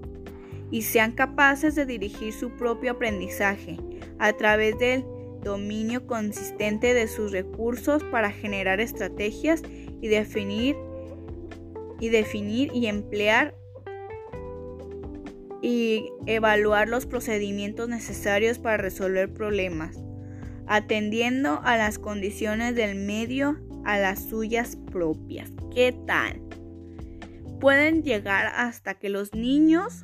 y 0.71 0.83
sean 0.83 1.13
capaces 1.13 1.75
de 1.75 1.87
dirigir 1.87 2.33
su 2.33 2.51
propio 2.51 2.93
aprendizaje 2.93 3.77
a 4.19 4.33
través 4.33 4.79
del 4.79 5.05
dominio 5.43 6.07
consistente 6.07 6.95
de 6.95 7.07
sus 7.07 7.33
recursos 7.33 8.03
para 8.05 8.31
generar 8.31 8.81
estrategias 8.81 9.63
y 10.01 10.09
definir 10.09 10.77
y 12.01 12.09
definir 12.09 12.71
y 12.75 12.87
emplear 12.87 13.55
y 15.65 16.13
evaluar 16.27 16.91
los 16.91 17.07
procedimientos 17.07 17.89
necesarios 17.89 18.59
para 18.59 18.77
resolver 18.77 19.33
problemas, 19.33 19.99
atendiendo 20.67 21.63
a 21.65 21.79
las 21.79 21.99
condiciones 21.99 22.75
del 22.75 22.97
medio 22.97 23.59
a 23.87 23.99
las 23.99 24.29
suyas 24.29 24.77
propias. 24.93 25.51
¿Qué 25.75 25.97
tal? 26.07 26.43
Pueden 27.61 28.03
llegar 28.03 28.53
hasta 28.55 28.93
que 28.93 29.09
los 29.09 29.33
niños 29.33 30.03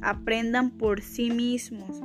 aprendan 0.00 0.70
por 0.70 1.02
sí 1.02 1.30
mismos, 1.30 2.00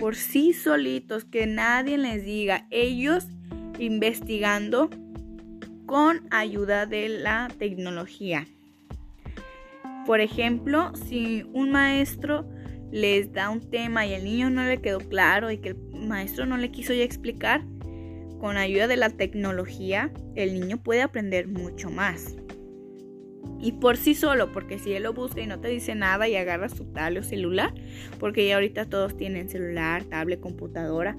por 0.00 0.16
sí 0.16 0.54
solitos, 0.54 1.24
que 1.24 1.46
nadie 1.46 1.96
les 1.96 2.24
diga, 2.24 2.66
ellos 2.70 3.28
investigando 3.78 4.90
con 5.86 6.26
ayuda 6.32 6.86
de 6.86 7.08
la 7.08 7.48
tecnología. 7.56 8.48
Por 10.06 10.20
ejemplo, 10.20 10.92
si 11.08 11.44
un 11.52 11.70
maestro 11.70 12.48
les 12.90 13.32
da 13.32 13.50
un 13.50 13.60
tema 13.70 14.04
y 14.06 14.12
el 14.12 14.24
niño 14.24 14.50
no 14.50 14.64
le 14.64 14.80
quedó 14.80 14.98
claro 14.98 15.50
y 15.50 15.58
que 15.58 15.70
el 15.70 15.76
maestro 16.06 16.44
no 16.44 16.56
le 16.56 16.70
quiso 16.70 16.92
ya 16.92 17.04
explicar, 17.04 17.62
con 18.40 18.56
ayuda 18.56 18.88
de 18.88 18.96
la 18.96 19.10
tecnología 19.10 20.10
el 20.34 20.58
niño 20.58 20.82
puede 20.82 21.02
aprender 21.02 21.46
mucho 21.46 21.90
más. 21.90 22.34
Y 23.60 23.72
por 23.72 23.96
sí 23.96 24.16
solo, 24.16 24.50
porque 24.50 24.80
si 24.80 24.92
él 24.92 25.04
lo 25.04 25.12
busca 25.12 25.40
y 25.40 25.46
no 25.46 25.60
te 25.60 25.68
dice 25.68 25.94
nada 25.94 26.28
y 26.28 26.34
agarra 26.34 26.68
su 26.68 26.84
tablet 26.86 27.22
o 27.22 27.26
celular, 27.26 27.72
porque 28.18 28.48
ya 28.48 28.56
ahorita 28.56 28.86
todos 28.86 29.16
tienen 29.16 29.48
celular, 29.48 30.02
tablet, 30.02 30.40
computadora, 30.40 31.16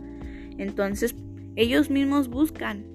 entonces 0.58 1.15
ellos 1.56 1.89
mismos 1.89 2.28
buscan. 2.28 2.86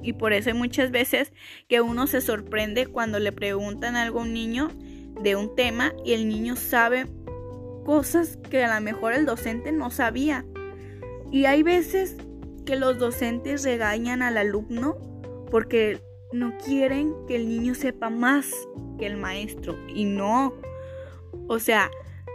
Y 0.00 0.12
por 0.12 0.32
eso 0.32 0.50
hay 0.50 0.56
muchas 0.56 0.92
veces 0.92 1.32
que 1.66 1.80
uno 1.80 2.06
se 2.06 2.20
sorprende 2.20 2.86
cuando 2.86 3.18
le 3.18 3.32
preguntan 3.32 3.96
algo 3.96 4.20
a 4.20 4.22
un 4.22 4.32
niño 4.32 4.68
de 5.20 5.36
un 5.36 5.54
tema 5.54 5.92
y 6.04 6.12
el 6.12 6.28
niño 6.28 6.56
sabe 6.56 7.06
cosas 7.84 8.38
que 8.50 8.64
a 8.64 8.74
lo 8.74 8.80
mejor 8.80 9.12
el 9.12 9.26
docente 9.26 9.72
no 9.72 9.90
sabía. 9.90 10.44
Y 11.30 11.46
hay 11.46 11.62
veces 11.62 12.16
que 12.64 12.76
los 12.76 12.98
docentes 12.98 13.64
regañan 13.64 14.22
al 14.22 14.36
alumno 14.36 14.96
porque 15.50 16.00
no 16.32 16.56
quieren 16.58 17.14
que 17.28 17.36
el 17.36 17.48
niño 17.48 17.74
sepa 17.74 18.10
más 18.10 18.50
que 18.98 19.06
el 19.06 19.16
maestro. 19.16 19.76
Y 19.88 20.04
no. 20.04 20.54
O 21.46 21.58
sea, 21.58 21.90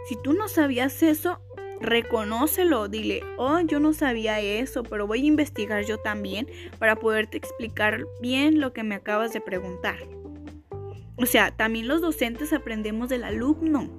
si 0.08 0.16
tú 0.22 0.32
no 0.32 0.48
sabías 0.48 1.02
eso, 1.02 1.40
reconócelo, 1.80 2.88
dile, 2.88 3.22
oh, 3.38 3.60
yo 3.60 3.80
no 3.80 3.92
sabía 3.92 4.40
eso, 4.40 4.82
pero 4.82 5.06
voy 5.06 5.22
a 5.22 5.26
investigar 5.26 5.84
yo 5.84 5.98
también 5.98 6.46
para 6.78 6.96
poderte 6.96 7.38
explicar 7.38 8.06
bien 8.20 8.60
lo 8.60 8.72
que 8.72 8.84
me 8.84 8.94
acabas 8.94 9.32
de 9.32 9.40
preguntar. 9.40 9.98
O 11.20 11.26
sea, 11.26 11.50
también 11.50 11.86
los 11.86 12.00
docentes 12.00 12.52
aprendemos 12.52 13.10
del 13.10 13.24
alumno. 13.24 13.90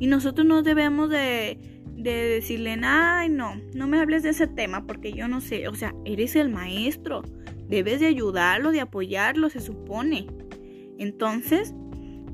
Y 0.00 0.06
nosotros 0.06 0.46
no 0.46 0.62
debemos 0.62 1.10
de, 1.10 1.58
decirle, 1.96 2.78
ay, 2.82 3.28
no, 3.28 3.60
no 3.74 3.86
me 3.86 4.00
hables 4.00 4.22
de 4.22 4.30
ese 4.30 4.46
tema 4.46 4.86
porque 4.86 5.12
yo 5.12 5.28
no 5.28 5.40
sé. 5.40 5.68
O 5.68 5.74
sea, 5.74 5.94
eres 6.06 6.34
el 6.34 6.48
maestro. 6.48 7.22
Debes 7.68 8.00
de 8.00 8.06
ayudarlo, 8.06 8.70
de 8.70 8.80
apoyarlo, 8.80 9.50
se 9.50 9.60
supone. 9.60 10.26
Entonces, 10.98 11.74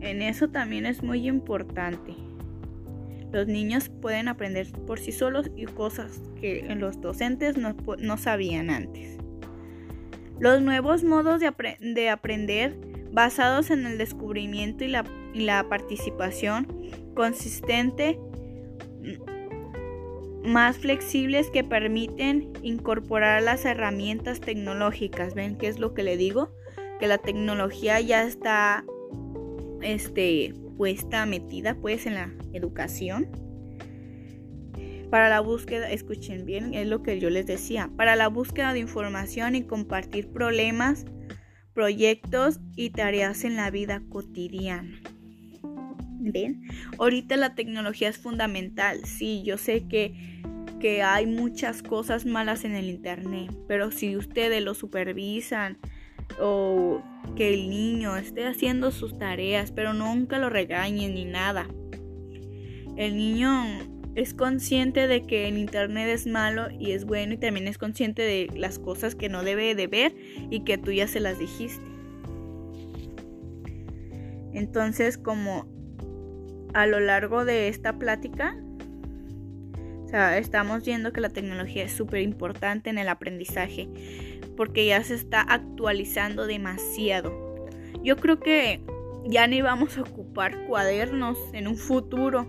en 0.00 0.22
eso 0.22 0.48
también 0.48 0.86
es 0.86 1.02
muy 1.02 1.26
importante. 1.26 2.14
Los 3.32 3.48
niños 3.48 3.90
pueden 4.00 4.28
aprender 4.28 4.68
por 4.86 5.00
sí 5.00 5.12
solos 5.12 5.50
y 5.56 5.64
cosas 5.66 6.22
que 6.40 6.62
los 6.76 7.00
docentes 7.00 7.56
no, 7.56 7.76
no 7.98 8.16
sabían 8.16 8.70
antes. 8.70 9.18
Los 10.38 10.62
nuevos 10.62 11.04
modos 11.04 11.40
de, 11.40 11.52
de 11.80 12.08
aprender 12.08 12.89
basados 13.12 13.70
en 13.70 13.86
el 13.86 13.98
descubrimiento 13.98 14.84
y 14.84 14.88
la, 14.88 15.68
participación 15.68 16.66
consistente, 17.14 18.18
más 20.44 20.78
flexibles 20.78 21.50
que 21.50 21.64
permiten 21.64 22.52
incorporar 22.62 23.42
las 23.42 23.64
herramientas 23.64 24.40
tecnológicas. 24.40 25.34
¿Ven 25.34 25.56
qué 25.56 25.68
es 25.68 25.78
lo 25.78 25.92
que 25.94 26.02
le 26.02 26.16
digo? 26.16 26.54
Que 26.98 27.06
la 27.06 27.18
tecnología 27.18 28.00
ya 28.00 28.24
está 28.24 28.84
este, 29.82 30.54
puesta, 30.76 31.26
metida 31.26 31.74
pues 31.74 32.06
en 32.06 32.14
la 32.14 32.32
educación. 32.52 33.28
Para 35.10 35.28
la 35.28 35.40
búsqueda, 35.40 35.90
escuchen 35.90 36.46
bien, 36.46 36.72
es 36.72 36.86
lo 36.86 37.02
que 37.02 37.18
yo 37.18 37.30
les 37.30 37.44
decía, 37.44 37.90
para 37.96 38.14
la 38.14 38.28
búsqueda 38.28 38.72
de 38.72 38.78
información 38.78 39.56
y 39.56 39.64
compartir 39.64 40.28
problemas, 40.28 41.04
proyectos 41.80 42.60
y 42.76 42.90
tareas 42.90 43.42
en 43.42 43.56
la 43.56 43.70
vida 43.70 44.02
cotidiana. 44.10 45.00
¿Ven? 46.20 46.68
Ahorita 46.98 47.38
la 47.38 47.54
tecnología 47.54 48.10
es 48.10 48.18
fundamental. 48.18 49.06
Sí, 49.06 49.42
yo 49.46 49.56
sé 49.56 49.88
que, 49.88 50.42
que 50.78 51.02
hay 51.02 51.26
muchas 51.26 51.82
cosas 51.82 52.26
malas 52.26 52.66
en 52.66 52.74
el 52.74 52.90
Internet, 52.90 53.56
pero 53.66 53.92
si 53.92 54.14
ustedes 54.14 54.62
lo 54.62 54.74
supervisan 54.74 55.78
o 56.38 57.02
que 57.34 57.54
el 57.54 57.70
niño 57.70 58.14
esté 58.14 58.46
haciendo 58.46 58.90
sus 58.90 59.16
tareas, 59.16 59.72
pero 59.72 59.94
nunca 59.94 60.38
lo 60.38 60.50
regañen 60.50 61.14
ni 61.14 61.24
nada. 61.24 61.66
El 62.98 63.16
niño 63.16 63.50
es 64.14 64.34
consciente 64.34 65.06
de 65.06 65.22
que 65.22 65.48
el 65.48 65.56
internet 65.56 66.08
es 66.08 66.26
malo 66.26 66.68
y 66.70 66.92
es 66.92 67.04
bueno 67.04 67.34
y 67.34 67.36
también 67.36 67.68
es 67.68 67.78
consciente 67.78 68.22
de 68.22 68.48
las 68.56 68.78
cosas 68.78 69.14
que 69.14 69.28
no 69.28 69.42
debe 69.42 69.74
de 69.74 69.86
ver 69.86 70.14
y 70.50 70.60
que 70.64 70.78
tú 70.78 70.92
ya 70.92 71.06
se 71.06 71.20
las 71.20 71.38
dijiste. 71.38 71.84
Entonces, 74.52 75.16
como 75.16 75.66
a 76.74 76.86
lo 76.86 77.00
largo 77.00 77.44
de 77.44 77.68
esta 77.68 77.98
plática, 77.98 78.56
estamos 80.36 80.84
viendo 80.84 81.12
que 81.12 81.20
la 81.20 81.28
tecnología 81.28 81.84
es 81.84 81.92
súper 81.92 82.22
importante 82.22 82.90
en 82.90 82.98
el 82.98 83.08
aprendizaje 83.08 83.88
porque 84.56 84.86
ya 84.86 85.02
se 85.04 85.14
está 85.14 85.40
actualizando 85.40 86.46
demasiado. 86.46 87.32
Yo 88.02 88.16
creo 88.16 88.40
que 88.40 88.80
ya 89.24 89.46
ni 89.46 89.62
vamos 89.62 89.98
a 89.98 90.02
ocupar 90.02 90.66
cuadernos 90.66 91.38
en 91.52 91.68
un 91.68 91.76
futuro 91.76 92.46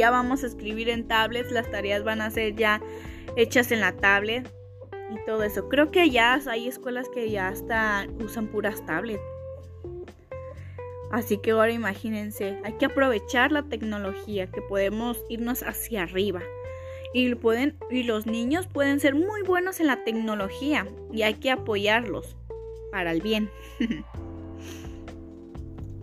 ya 0.00 0.10
vamos 0.10 0.42
a 0.44 0.46
escribir 0.46 0.88
en 0.88 1.06
tablets, 1.06 1.52
las 1.52 1.70
tareas 1.70 2.04
van 2.04 2.22
a 2.22 2.30
ser 2.30 2.56
ya 2.56 2.80
hechas 3.36 3.70
en 3.70 3.80
la 3.80 3.92
tablet. 3.92 4.50
y 5.10 5.22
todo 5.26 5.42
eso. 5.42 5.68
Creo 5.68 5.90
que 5.90 6.08
ya 6.08 6.40
hay 6.46 6.68
escuelas 6.68 7.10
que 7.10 7.30
ya 7.30 7.48
hasta 7.48 8.06
usan 8.24 8.46
puras 8.46 8.86
tablets. 8.86 9.20
Así 11.10 11.36
que 11.36 11.50
ahora 11.50 11.72
imagínense, 11.72 12.58
hay 12.64 12.72
que 12.78 12.86
aprovechar 12.86 13.52
la 13.52 13.64
tecnología, 13.64 14.46
que 14.46 14.62
podemos 14.62 15.22
irnos 15.28 15.62
hacia 15.62 16.04
arriba. 16.04 16.40
Y, 17.12 17.34
pueden, 17.34 17.76
y 17.90 18.04
los 18.04 18.24
niños 18.24 18.66
pueden 18.68 19.00
ser 19.00 19.14
muy 19.14 19.42
buenos 19.42 19.80
en 19.80 19.88
la 19.88 20.02
tecnología 20.02 20.86
y 21.12 21.22
hay 21.22 21.34
que 21.34 21.50
apoyarlos 21.50 22.36
para 22.90 23.12
el 23.12 23.20
bien. 23.20 23.50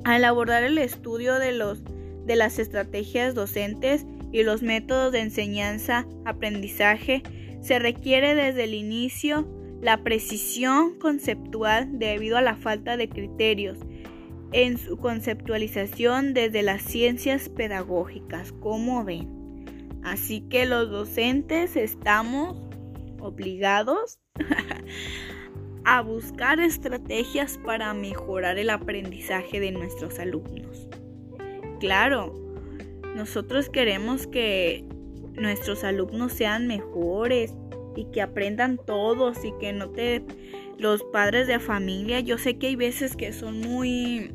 Al 0.04 0.24
abordar 0.24 0.62
el 0.64 0.78
estudio 0.78 1.40
de, 1.40 1.54
los, 1.54 1.82
de 2.28 2.36
las 2.36 2.60
estrategias 2.60 3.34
docentes 3.34 4.06
y 4.32 4.44
los 4.44 4.62
métodos 4.62 5.12
de 5.12 5.22
enseñanza, 5.22 6.06
aprendizaje, 6.26 7.24
se 7.62 7.80
requiere 7.80 8.36
desde 8.36 8.66
el 8.66 8.74
inicio 8.74 9.48
la 9.82 10.04
precisión 10.04 10.98
conceptual 11.00 11.98
debido 12.00 12.38
a 12.38 12.42
la 12.42 12.56
falta 12.56 12.98
de 12.98 13.10
criterios 13.10 13.80
en 14.52 14.78
su 14.78 14.98
conceptualización 14.98 16.34
desde 16.34 16.62
las 16.62 16.82
ciencias 16.82 17.50
pedagógicas, 17.50 18.52
como 18.54 19.04
ven. 19.04 19.38
Así 20.04 20.42
que 20.42 20.66
los 20.66 20.90
docentes 20.90 21.76
estamos 21.76 22.58
obligados 23.20 24.20
a 25.84 26.02
buscar 26.02 26.60
estrategias 26.60 27.58
para 27.58 27.94
mejorar 27.94 28.58
el 28.58 28.70
aprendizaje 28.70 29.60
de 29.60 29.72
nuestros 29.72 30.20
alumnos. 30.20 30.88
Claro, 31.80 32.34
nosotros 33.16 33.70
queremos 33.70 34.28
que 34.28 34.86
nuestros 35.34 35.84
alumnos 35.84 36.34
sean 36.34 36.68
mejores 36.68 37.54
y 37.96 38.06
que 38.06 38.22
aprendan 38.22 38.78
todos 38.78 39.44
y 39.44 39.54
que 39.60 39.74
no 39.74 39.90
te 39.90 40.24
los 40.78 41.04
padres 41.06 41.48
de 41.48 41.60
familia, 41.60 42.20
yo 42.20 42.38
sé 42.38 42.58
que 42.58 42.68
hay 42.68 42.76
veces 42.76 43.16
que 43.16 43.34
son 43.34 43.60
muy 43.62 44.32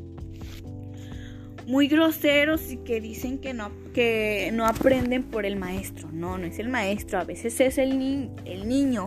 muy 1.65 1.87
groseros 1.87 2.71
y 2.71 2.77
que 2.77 2.99
dicen 2.99 3.39
que 3.39 3.53
no 3.53 3.71
que 3.93 4.51
no 4.53 4.65
aprenden 4.65 5.23
por 5.23 5.45
el 5.45 5.55
maestro. 5.55 6.09
No, 6.11 6.37
no 6.37 6.45
es 6.45 6.59
el 6.59 6.67
maestro, 6.67 7.19
a 7.19 7.23
veces 7.23 7.59
es 7.61 7.77
el, 7.77 8.31
el 8.45 8.67
niño. 8.67 9.05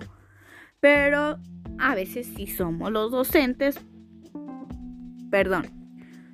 Pero 0.81 1.39
a 1.79 1.95
veces 1.95 2.29
sí 2.37 2.47
somos 2.47 2.91
los 2.93 3.11
docentes. 3.11 3.79
Perdón. 5.31 5.67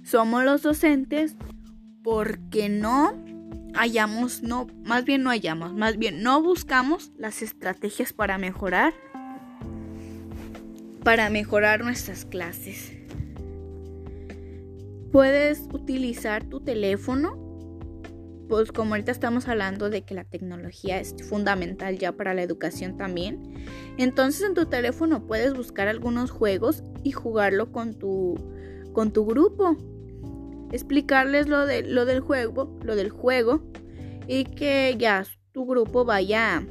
Somos 0.04 0.44
los 0.44 0.62
docentes 0.62 1.36
porque 2.02 2.68
no 2.68 3.14
hayamos, 3.74 4.42
no, 4.42 4.66
más 4.84 5.04
bien 5.04 5.22
no 5.22 5.30
hayamos, 5.30 5.74
más 5.74 5.96
bien 5.96 6.22
no 6.22 6.42
buscamos 6.42 7.10
las 7.16 7.42
estrategias 7.42 8.12
para 8.12 8.38
mejorar 8.38 8.92
para 11.02 11.30
mejorar 11.30 11.84
nuestras 11.84 12.24
clases. 12.24 12.92
Puedes 15.10 15.68
utilizar 15.72 16.44
tu 16.44 16.60
teléfono, 16.60 17.36
pues 18.48 18.72
como 18.72 18.94
ahorita 18.94 19.12
estamos 19.12 19.48
hablando 19.48 19.90
de 19.90 20.02
que 20.04 20.14
la 20.14 20.24
tecnología 20.24 21.00
es 21.00 21.14
fundamental 21.28 21.98
ya 21.98 22.12
para 22.12 22.34
la 22.34 22.42
educación 22.42 22.96
también. 22.96 23.54
Entonces 23.98 24.42
en 24.42 24.54
tu 24.54 24.66
teléfono 24.66 25.26
puedes 25.26 25.54
buscar 25.54 25.88
algunos 25.88 26.30
juegos 26.30 26.82
y 27.02 27.12
jugarlo 27.12 27.72
con 27.72 27.94
tu 27.94 28.36
con 28.92 29.12
tu 29.12 29.26
grupo. 29.26 29.76
Explicarles 30.72 31.48
lo 31.48 31.66
de 31.66 31.82
lo 31.82 32.04
del 32.04 32.20
juego, 32.20 32.76
lo 32.82 32.96
del 32.96 33.10
juego 33.10 33.62
y 34.26 34.44
que 34.44 34.96
ya 34.98 35.24
tu 35.52 35.66
grupo 35.66 36.04
vaya 36.04 36.66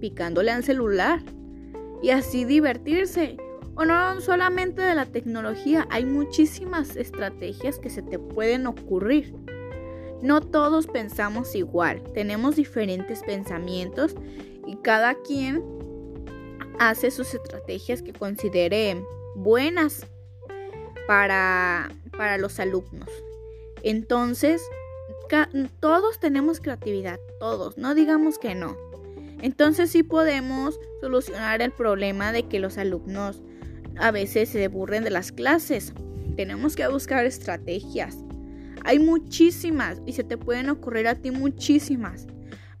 picándole 0.00 0.50
al 0.50 0.64
celular 0.64 1.22
y 2.02 2.10
así 2.10 2.44
divertirse. 2.44 3.36
O 3.74 3.86
no 3.86 4.20
solamente 4.20 4.82
de 4.82 4.94
la 4.94 5.06
tecnología, 5.06 5.86
hay 5.90 6.04
muchísimas 6.04 6.96
estrategias 6.96 7.78
que 7.78 7.88
se 7.88 8.02
te 8.02 8.18
pueden 8.18 8.66
ocurrir. 8.66 9.34
No 10.20 10.40
todos 10.40 10.86
pensamos 10.86 11.54
igual, 11.54 12.02
tenemos 12.12 12.56
diferentes 12.56 13.22
pensamientos 13.22 14.14
y 14.66 14.76
cada 14.76 15.14
quien 15.14 15.64
hace 16.78 17.10
sus 17.10 17.34
estrategias 17.34 18.02
que 18.02 18.12
considere 18.12 19.02
buenas 19.34 20.06
para, 21.06 21.90
para 22.16 22.38
los 22.38 22.60
alumnos. 22.60 23.08
Entonces, 23.82 24.62
todos 25.80 26.20
tenemos 26.20 26.60
creatividad, 26.60 27.18
todos, 27.40 27.78
no 27.78 27.94
digamos 27.94 28.38
que 28.38 28.54
no. 28.54 28.76
Entonces 29.40 29.90
sí 29.90 30.02
podemos 30.02 30.78
solucionar 31.00 31.62
el 31.62 31.72
problema 31.72 32.32
de 32.32 32.44
que 32.44 32.60
los 32.60 32.78
alumnos 32.78 33.42
a 33.96 34.10
veces 34.10 34.50
se 34.50 34.64
aburren 34.64 35.04
de 35.04 35.10
las 35.10 35.32
clases. 35.32 35.92
Tenemos 36.36 36.76
que 36.76 36.86
buscar 36.86 37.26
estrategias. 37.26 38.16
Hay 38.84 38.98
muchísimas 38.98 40.00
y 40.06 40.12
se 40.12 40.22
te 40.22 40.38
pueden 40.38 40.68
ocurrir 40.70 41.08
a 41.08 41.16
ti 41.16 41.30
muchísimas. 41.30 42.26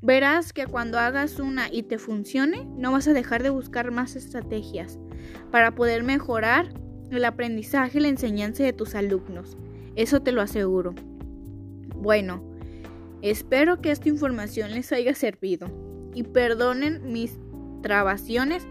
Verás 0.00 0.52
que 0.52 0.66
cuando 0.66 0.98
hagas 0.98 1.38
una 1.38 1.68
y 1.72 1.84
te 1.84 1.98
funcione, 1.98 2.64
no 2.76 2.92
vas 2.92 3.08
a 3.08 3.12
dejar 3.12 3.42
de 3.42 3.50
buscar 3.50 3.90
más 3.90 4.16
estrategias 4.16 4.98
para 5.50 5.74
poder 5.74 6.02
mejorar 6.02 6.72
el 7.16 7.24
aprendizaje 7.24 7.98
y 7.98 8.02
la 8.02 8.08
enseñanza 8.08 8.64
de 8.64 8.72
tus 8.72 8.94
alumnos. 8.94 9.56
Eso 9.96 10.20
te 10.22 10.32
lo 10.32 10.40
aseguro. 10.40 10.94
Bueno, 11.96 12.42
espero 13.22 13.80
que 13.80 13.90
esta 13.90 14.08
información 14.08 14.72
les 14.72 14.92
haya 14.92 15.14
servido 15.14 15.68
y 16.14 16.24
perdonen 16.24 17.12
mis 17.12 17.38
trabaciones 17.82 18.66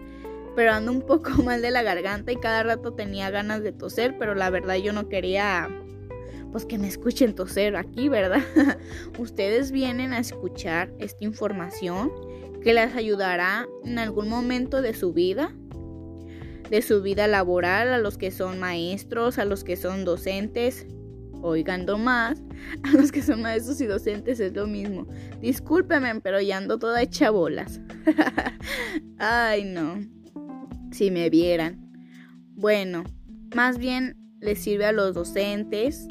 pero 0.54 0.72
ando 0.72 0.92
un 0.92 1.02
poco 1.02 1.30
mal 1.42 1.62
de 1.62 1.70
la 1.70 1.82
garganta 1.82 2.32
y 2.32 2.36
cada 2.36 2.62
rato 2.62 2.92
tenía 2.92 3.30
ganas 3.30 3.62
de 3.62 3.72
toser, 3.72 4.16
pero 4.18 4.34
la 4.34 4.50
verdad 4.50 4.76
yo 4.76 4.92
no 4.92 5.08
quería 5.08 5.68
pues 6.50 6.66
que 6.66 6.76
me 6.76 6.86
escuchen 6.86 7.34
toser 7.34 7.76
aquí, 7.76 8.10
¿verdad? 8.10 8.42
Ustedes 9.18 9.72
vienen 9.72 10.12
a 10.12 10.18
escuchar 10.18 10.92
esta 10.98 11.24
información 11.24 12.12
que 12.62 12.74
les 12.74 12.94
ayudará 12.94 13.66
en 13.84 13.98
algún 13.98 14.28
momento 14.28 14.82
de 14.82 14.92
su 14.92 15.14
vida, 15.14 15.54
de 16.72 16.80
su 16.80 17.02
vida 17.02 17.28
laboral, 17.28 17.92
a 17.92 17.98
los 17.98 18.16
que 18.16 18.30
son 18.30 18.58
maestros, 18.58 19.38
a 19.38 19.44
los 19.44 19.62
que 19.62 19.76
son 19.76 20.06
docentes, 20.06 20.86
oigando 21.42 21.98
más, 21.98 22.42
a 22.82 22.96
los 22.96 23.12
que 23.12 23.20
son 23.20 23.42
maestros 23.42 23.78
y 23.82 23.86
docentes 23.86 24.40
es 24.40 24.54
lo 24.54 24.66
mismo. 24.66 25.06
Discúlpenme, 25.38 26.20
pero 26.22 26.40
ya 26.40 26.56
ando 26.56 26.78
toda 26.78 27.02
hecha 27.02 27.28
bolas. 27.28 27.78
Ay, 29.18 29.64
no 29.64 29.98
si 30.92 31.10
me 31.10 31.28
vieran. 31.28 31.78
Bueno, 32.54 33.04
más 33.54 33.76
bien 33.76 34.16
les 34.40 34.62
sirve 34.62 34.86
a 34.86 34.92
los 34.92 35.14
docentes, 35.14 36.08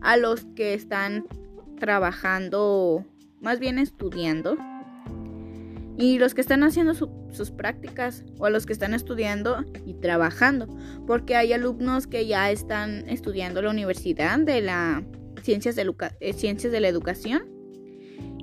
a 0.00 0.16
los 0.16 0.44
que 0.54 0.74
están 0.74 1.26
trabajando, 1.80 3.04
más 3.40 3.58
bien 3.58 3.80
estudiando, 3.80 4.56
y 5.98 6.18
los 6.18 6.34
que 6.34 6.40
están 6.40 6.62
haciendo 6.62 6.94
sus 6.94 7.50
prácticas, 7.50 8.24
o 8.38 8.48
los 8.48 8.66
que 8.66 8.72
están 8.72 8.94
estudiando 8.94 9.64
y 9.86 9.94
trabajando, 9.94 10.66
porque 11.06 11.36
hay 11.36 11.52
alumnos 11.52 12.06
que 12.06 12.26
ya 12.26 12.50
están 12.50 13.08
estudiando 13.08 13.62
la 13.62 13.70
universidad 13.70 14.38
de 14.38 14.60
la 14.60 15.04
ciencias 15.42 15.76
de, 15.76 15.92
eh, 16.20 16.32
ciencias 16.32 16.72
de 16.72 16.80
la 16.80 16.88
educación 16.88 17.42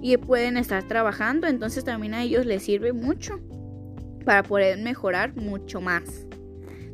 y 0.02 0.16
pueden 0.18 0.58
estar 0.58 0.88
trabajando, 0.88 1.48
entonces 1.48 1.84
también 1.84 2.14
a 2.14 2.24
ellos 2.24 2.46
les 2.46 2.64
sirve 2.64 2.94
mucho 2.94 3.40
para 4.26 4.44
poder 4.44 4.78
mejorar 4.80 5.36
mucho 5.36 5.82
más. 5.82 6.28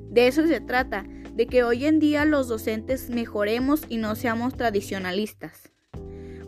De 0.09 0.27
eso 0.27 0.47
se 0.47 0.61
trata, 0.61 1.05
de 1.33 1.47
que 1.47 1.63
hoy 1.63 1.85
en 1.85 1.99
día 1.99 2.23
los 2.23 2.47
docentes 2.47 3.09
mejoremos 3.09 3.81
y 3.89 3.97
no 3.97 4.15
seamos 4.15 4.55
tradicionalistas. 4.55 5.71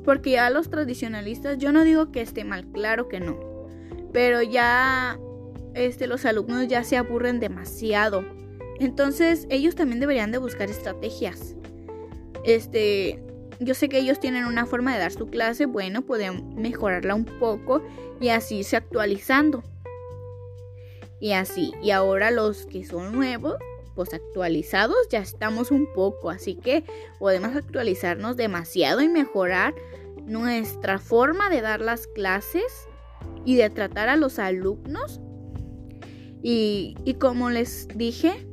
Porque 0.06 0.32
ya 0.32 0.50
los 0.50 0.70
tradicionalistas, 0.70 1.58
yo 1.58 1.74
no 1.74 1.84
digo 1.84 2.12
que 2.12 2.22
esté 2.22 2.46
mal, 2.46 2.66
claro 2.72 3.10
que 3.10 3.20
no. 3.20 3.47
Pero 4.14 4.42
ya 4.42 5.20
este, 5.74 6.08
los 6.08 6.26
alumnos 6.26 6.68
ya 6.68 6.84
se 6.84 6.98
aburren 6.98 7.40
demasiado. 7.40 8.26
Entonces 8.80 9.48
ellos 9.50 9.76
también 9.76 10.00
deberían 10.00 10.32
de 10.32 10.38
buscar 10.38 10.70
estrategias. 10.70 11.56
Este, 12.44 13.22
yo 13.60 13.74
sé 13.74 13.90
que 13.90 14.00
ellos 14.00 14.20
tienen 14.20 14.46
una 14.46 14.66
forma 14.66 14.94
de 14.94 15.00
dar 15.00 15.12
su 15.12 15.28
clase, 15.28 15.66
bueno, 15.66 16.04
pueden 16.04 16.56
mejorarla 16.56 17.16
un 17.16 17.26
poco 17.26 17.82
y 18.20 18.30
así 18.30 18.64
se 18.64 18.78
actualizando 18.78 19.64
y 21.20 21.34
así. 21.34 21.74
Y 21.82 21.92
ahora 21.92 22.32
los 22.32 22.66
que 22.66 22.86
son 22.86 23.12
nuevos, 23.14 23.56
pues 23.96 24.14
actualizados 24.14 24.98
ya 25.10 25.20
estamos 25.20 25.72
un 25.72 25.92
poco, 25.94 26.30
así 26.30 26.56
que 26.56 26.84
podemos 27.20 27.56
actualizarnos 27.56 28.38
demasiado 28.38 29.02
y 29.02 29.10
mejorar 29.10 29.74
nuestra 30.26 31.00
forma 31.00 31.50
de 31.50 31.62
dar 31.62 31.82
las 31.82 32.06
clases 32.06 32.88
y 33.48 33.56
de 33.56 33.70
tratar 33.70 34.10
a 34.10 34.18
los 34.18 34.40
alumnos. 34.40 35.22
Y, 36.44 36.98
y 37.06 37.14
como 37.14 37.50
les 37.50 37.88
dije, 37.96 38.46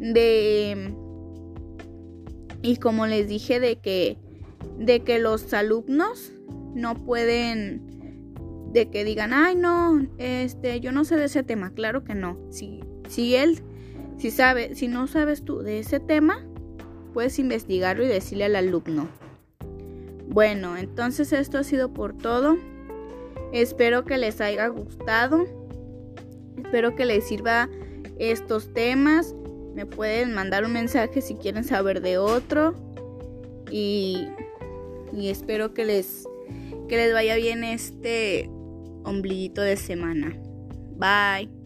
de... 0.00 0.92
Y 2.60 2.76
como 2.78 3.06
les 3.06 3.28
dije 3.28 3.60
de 3.60 3.76
que, 3.76 4.18
de 4.78 5.04
que 5.04 5.20
los 5.20 5.54
alumnos 5.54 6.32
no 6.74 6.94
pueden 7.04 7.88
de 8.72 8.90
que 8.90 9.04
digan, 9.04 9.32
ay 9.32 9.54
no, 9.54 10.08
este, 10.18 10.80
yo 10.80 10.90
no 10.90 11.04
sé 11.04 11.14
de 11.14 11.26
ese 11.26 11.44
tema. 11.44 11.72
Claro 11.72 12.02
que 12.02 12.16
no. 12.16 12.36
Si, 12.50 12.80
si 13.08 13.36
él, 13.36 13.62
si 14.16 14.32
sabe, 14.32 14.74
si 14.74 14.88
no 14.88 15.06
sabes 15.06 15.44
tú 15.44 15.60
de 15.60 15.78
ese 15.78 16.00
tema, 16.00 16.44
puedes 17.14 17.38
investigarlo 17.38 18.02
y 18.02 18.08
decirle 18.08 18.46
al 18.46 18.56
alumno. 18.56 19.06
Bueno, 20.26 20.76
entonces 20.76 21.32
esto 21.32 21.58
ha 21.58 21.64
sido 21.64 21.92
por 21.92 22.18
todo. 22.18 22.56
Espero 23.52 24.04
que 24.04 24.18
les 24.18 24.40
haya 24.40 24.66
gustado. 24.68 25.44
Espero 26.56 26.96
que 26.96 27.04
les 27.04 27.24
sirva 27.26 27.68
estos 28.18 28.72
temas. 28.72 29.34
Me 29.74 29.86
pueden 29.86 30.34
mandar 30.34 30.64
un 30.64 30.72
mensaje 30.72 31.20
si 31.20 31.34
quieren 31.34 31.64
saber 31.64 32.00
de 32.00 32.18
otro. 32.18 32.74
Y, 33.70 34.26
y 35.12 35.28
espero 35.28 35.74
que 35.74 35.84
les, 35.84 36.26
que 36.88 36.96
les 36.96 37.12
vaya 37.12 37.36
bien 37.36 37.64
este 37.64 38.48
ombliguito 39.04 39.62
de 39.62 39.76
semana. 39.76 40.36
Bye. 40.96 41.61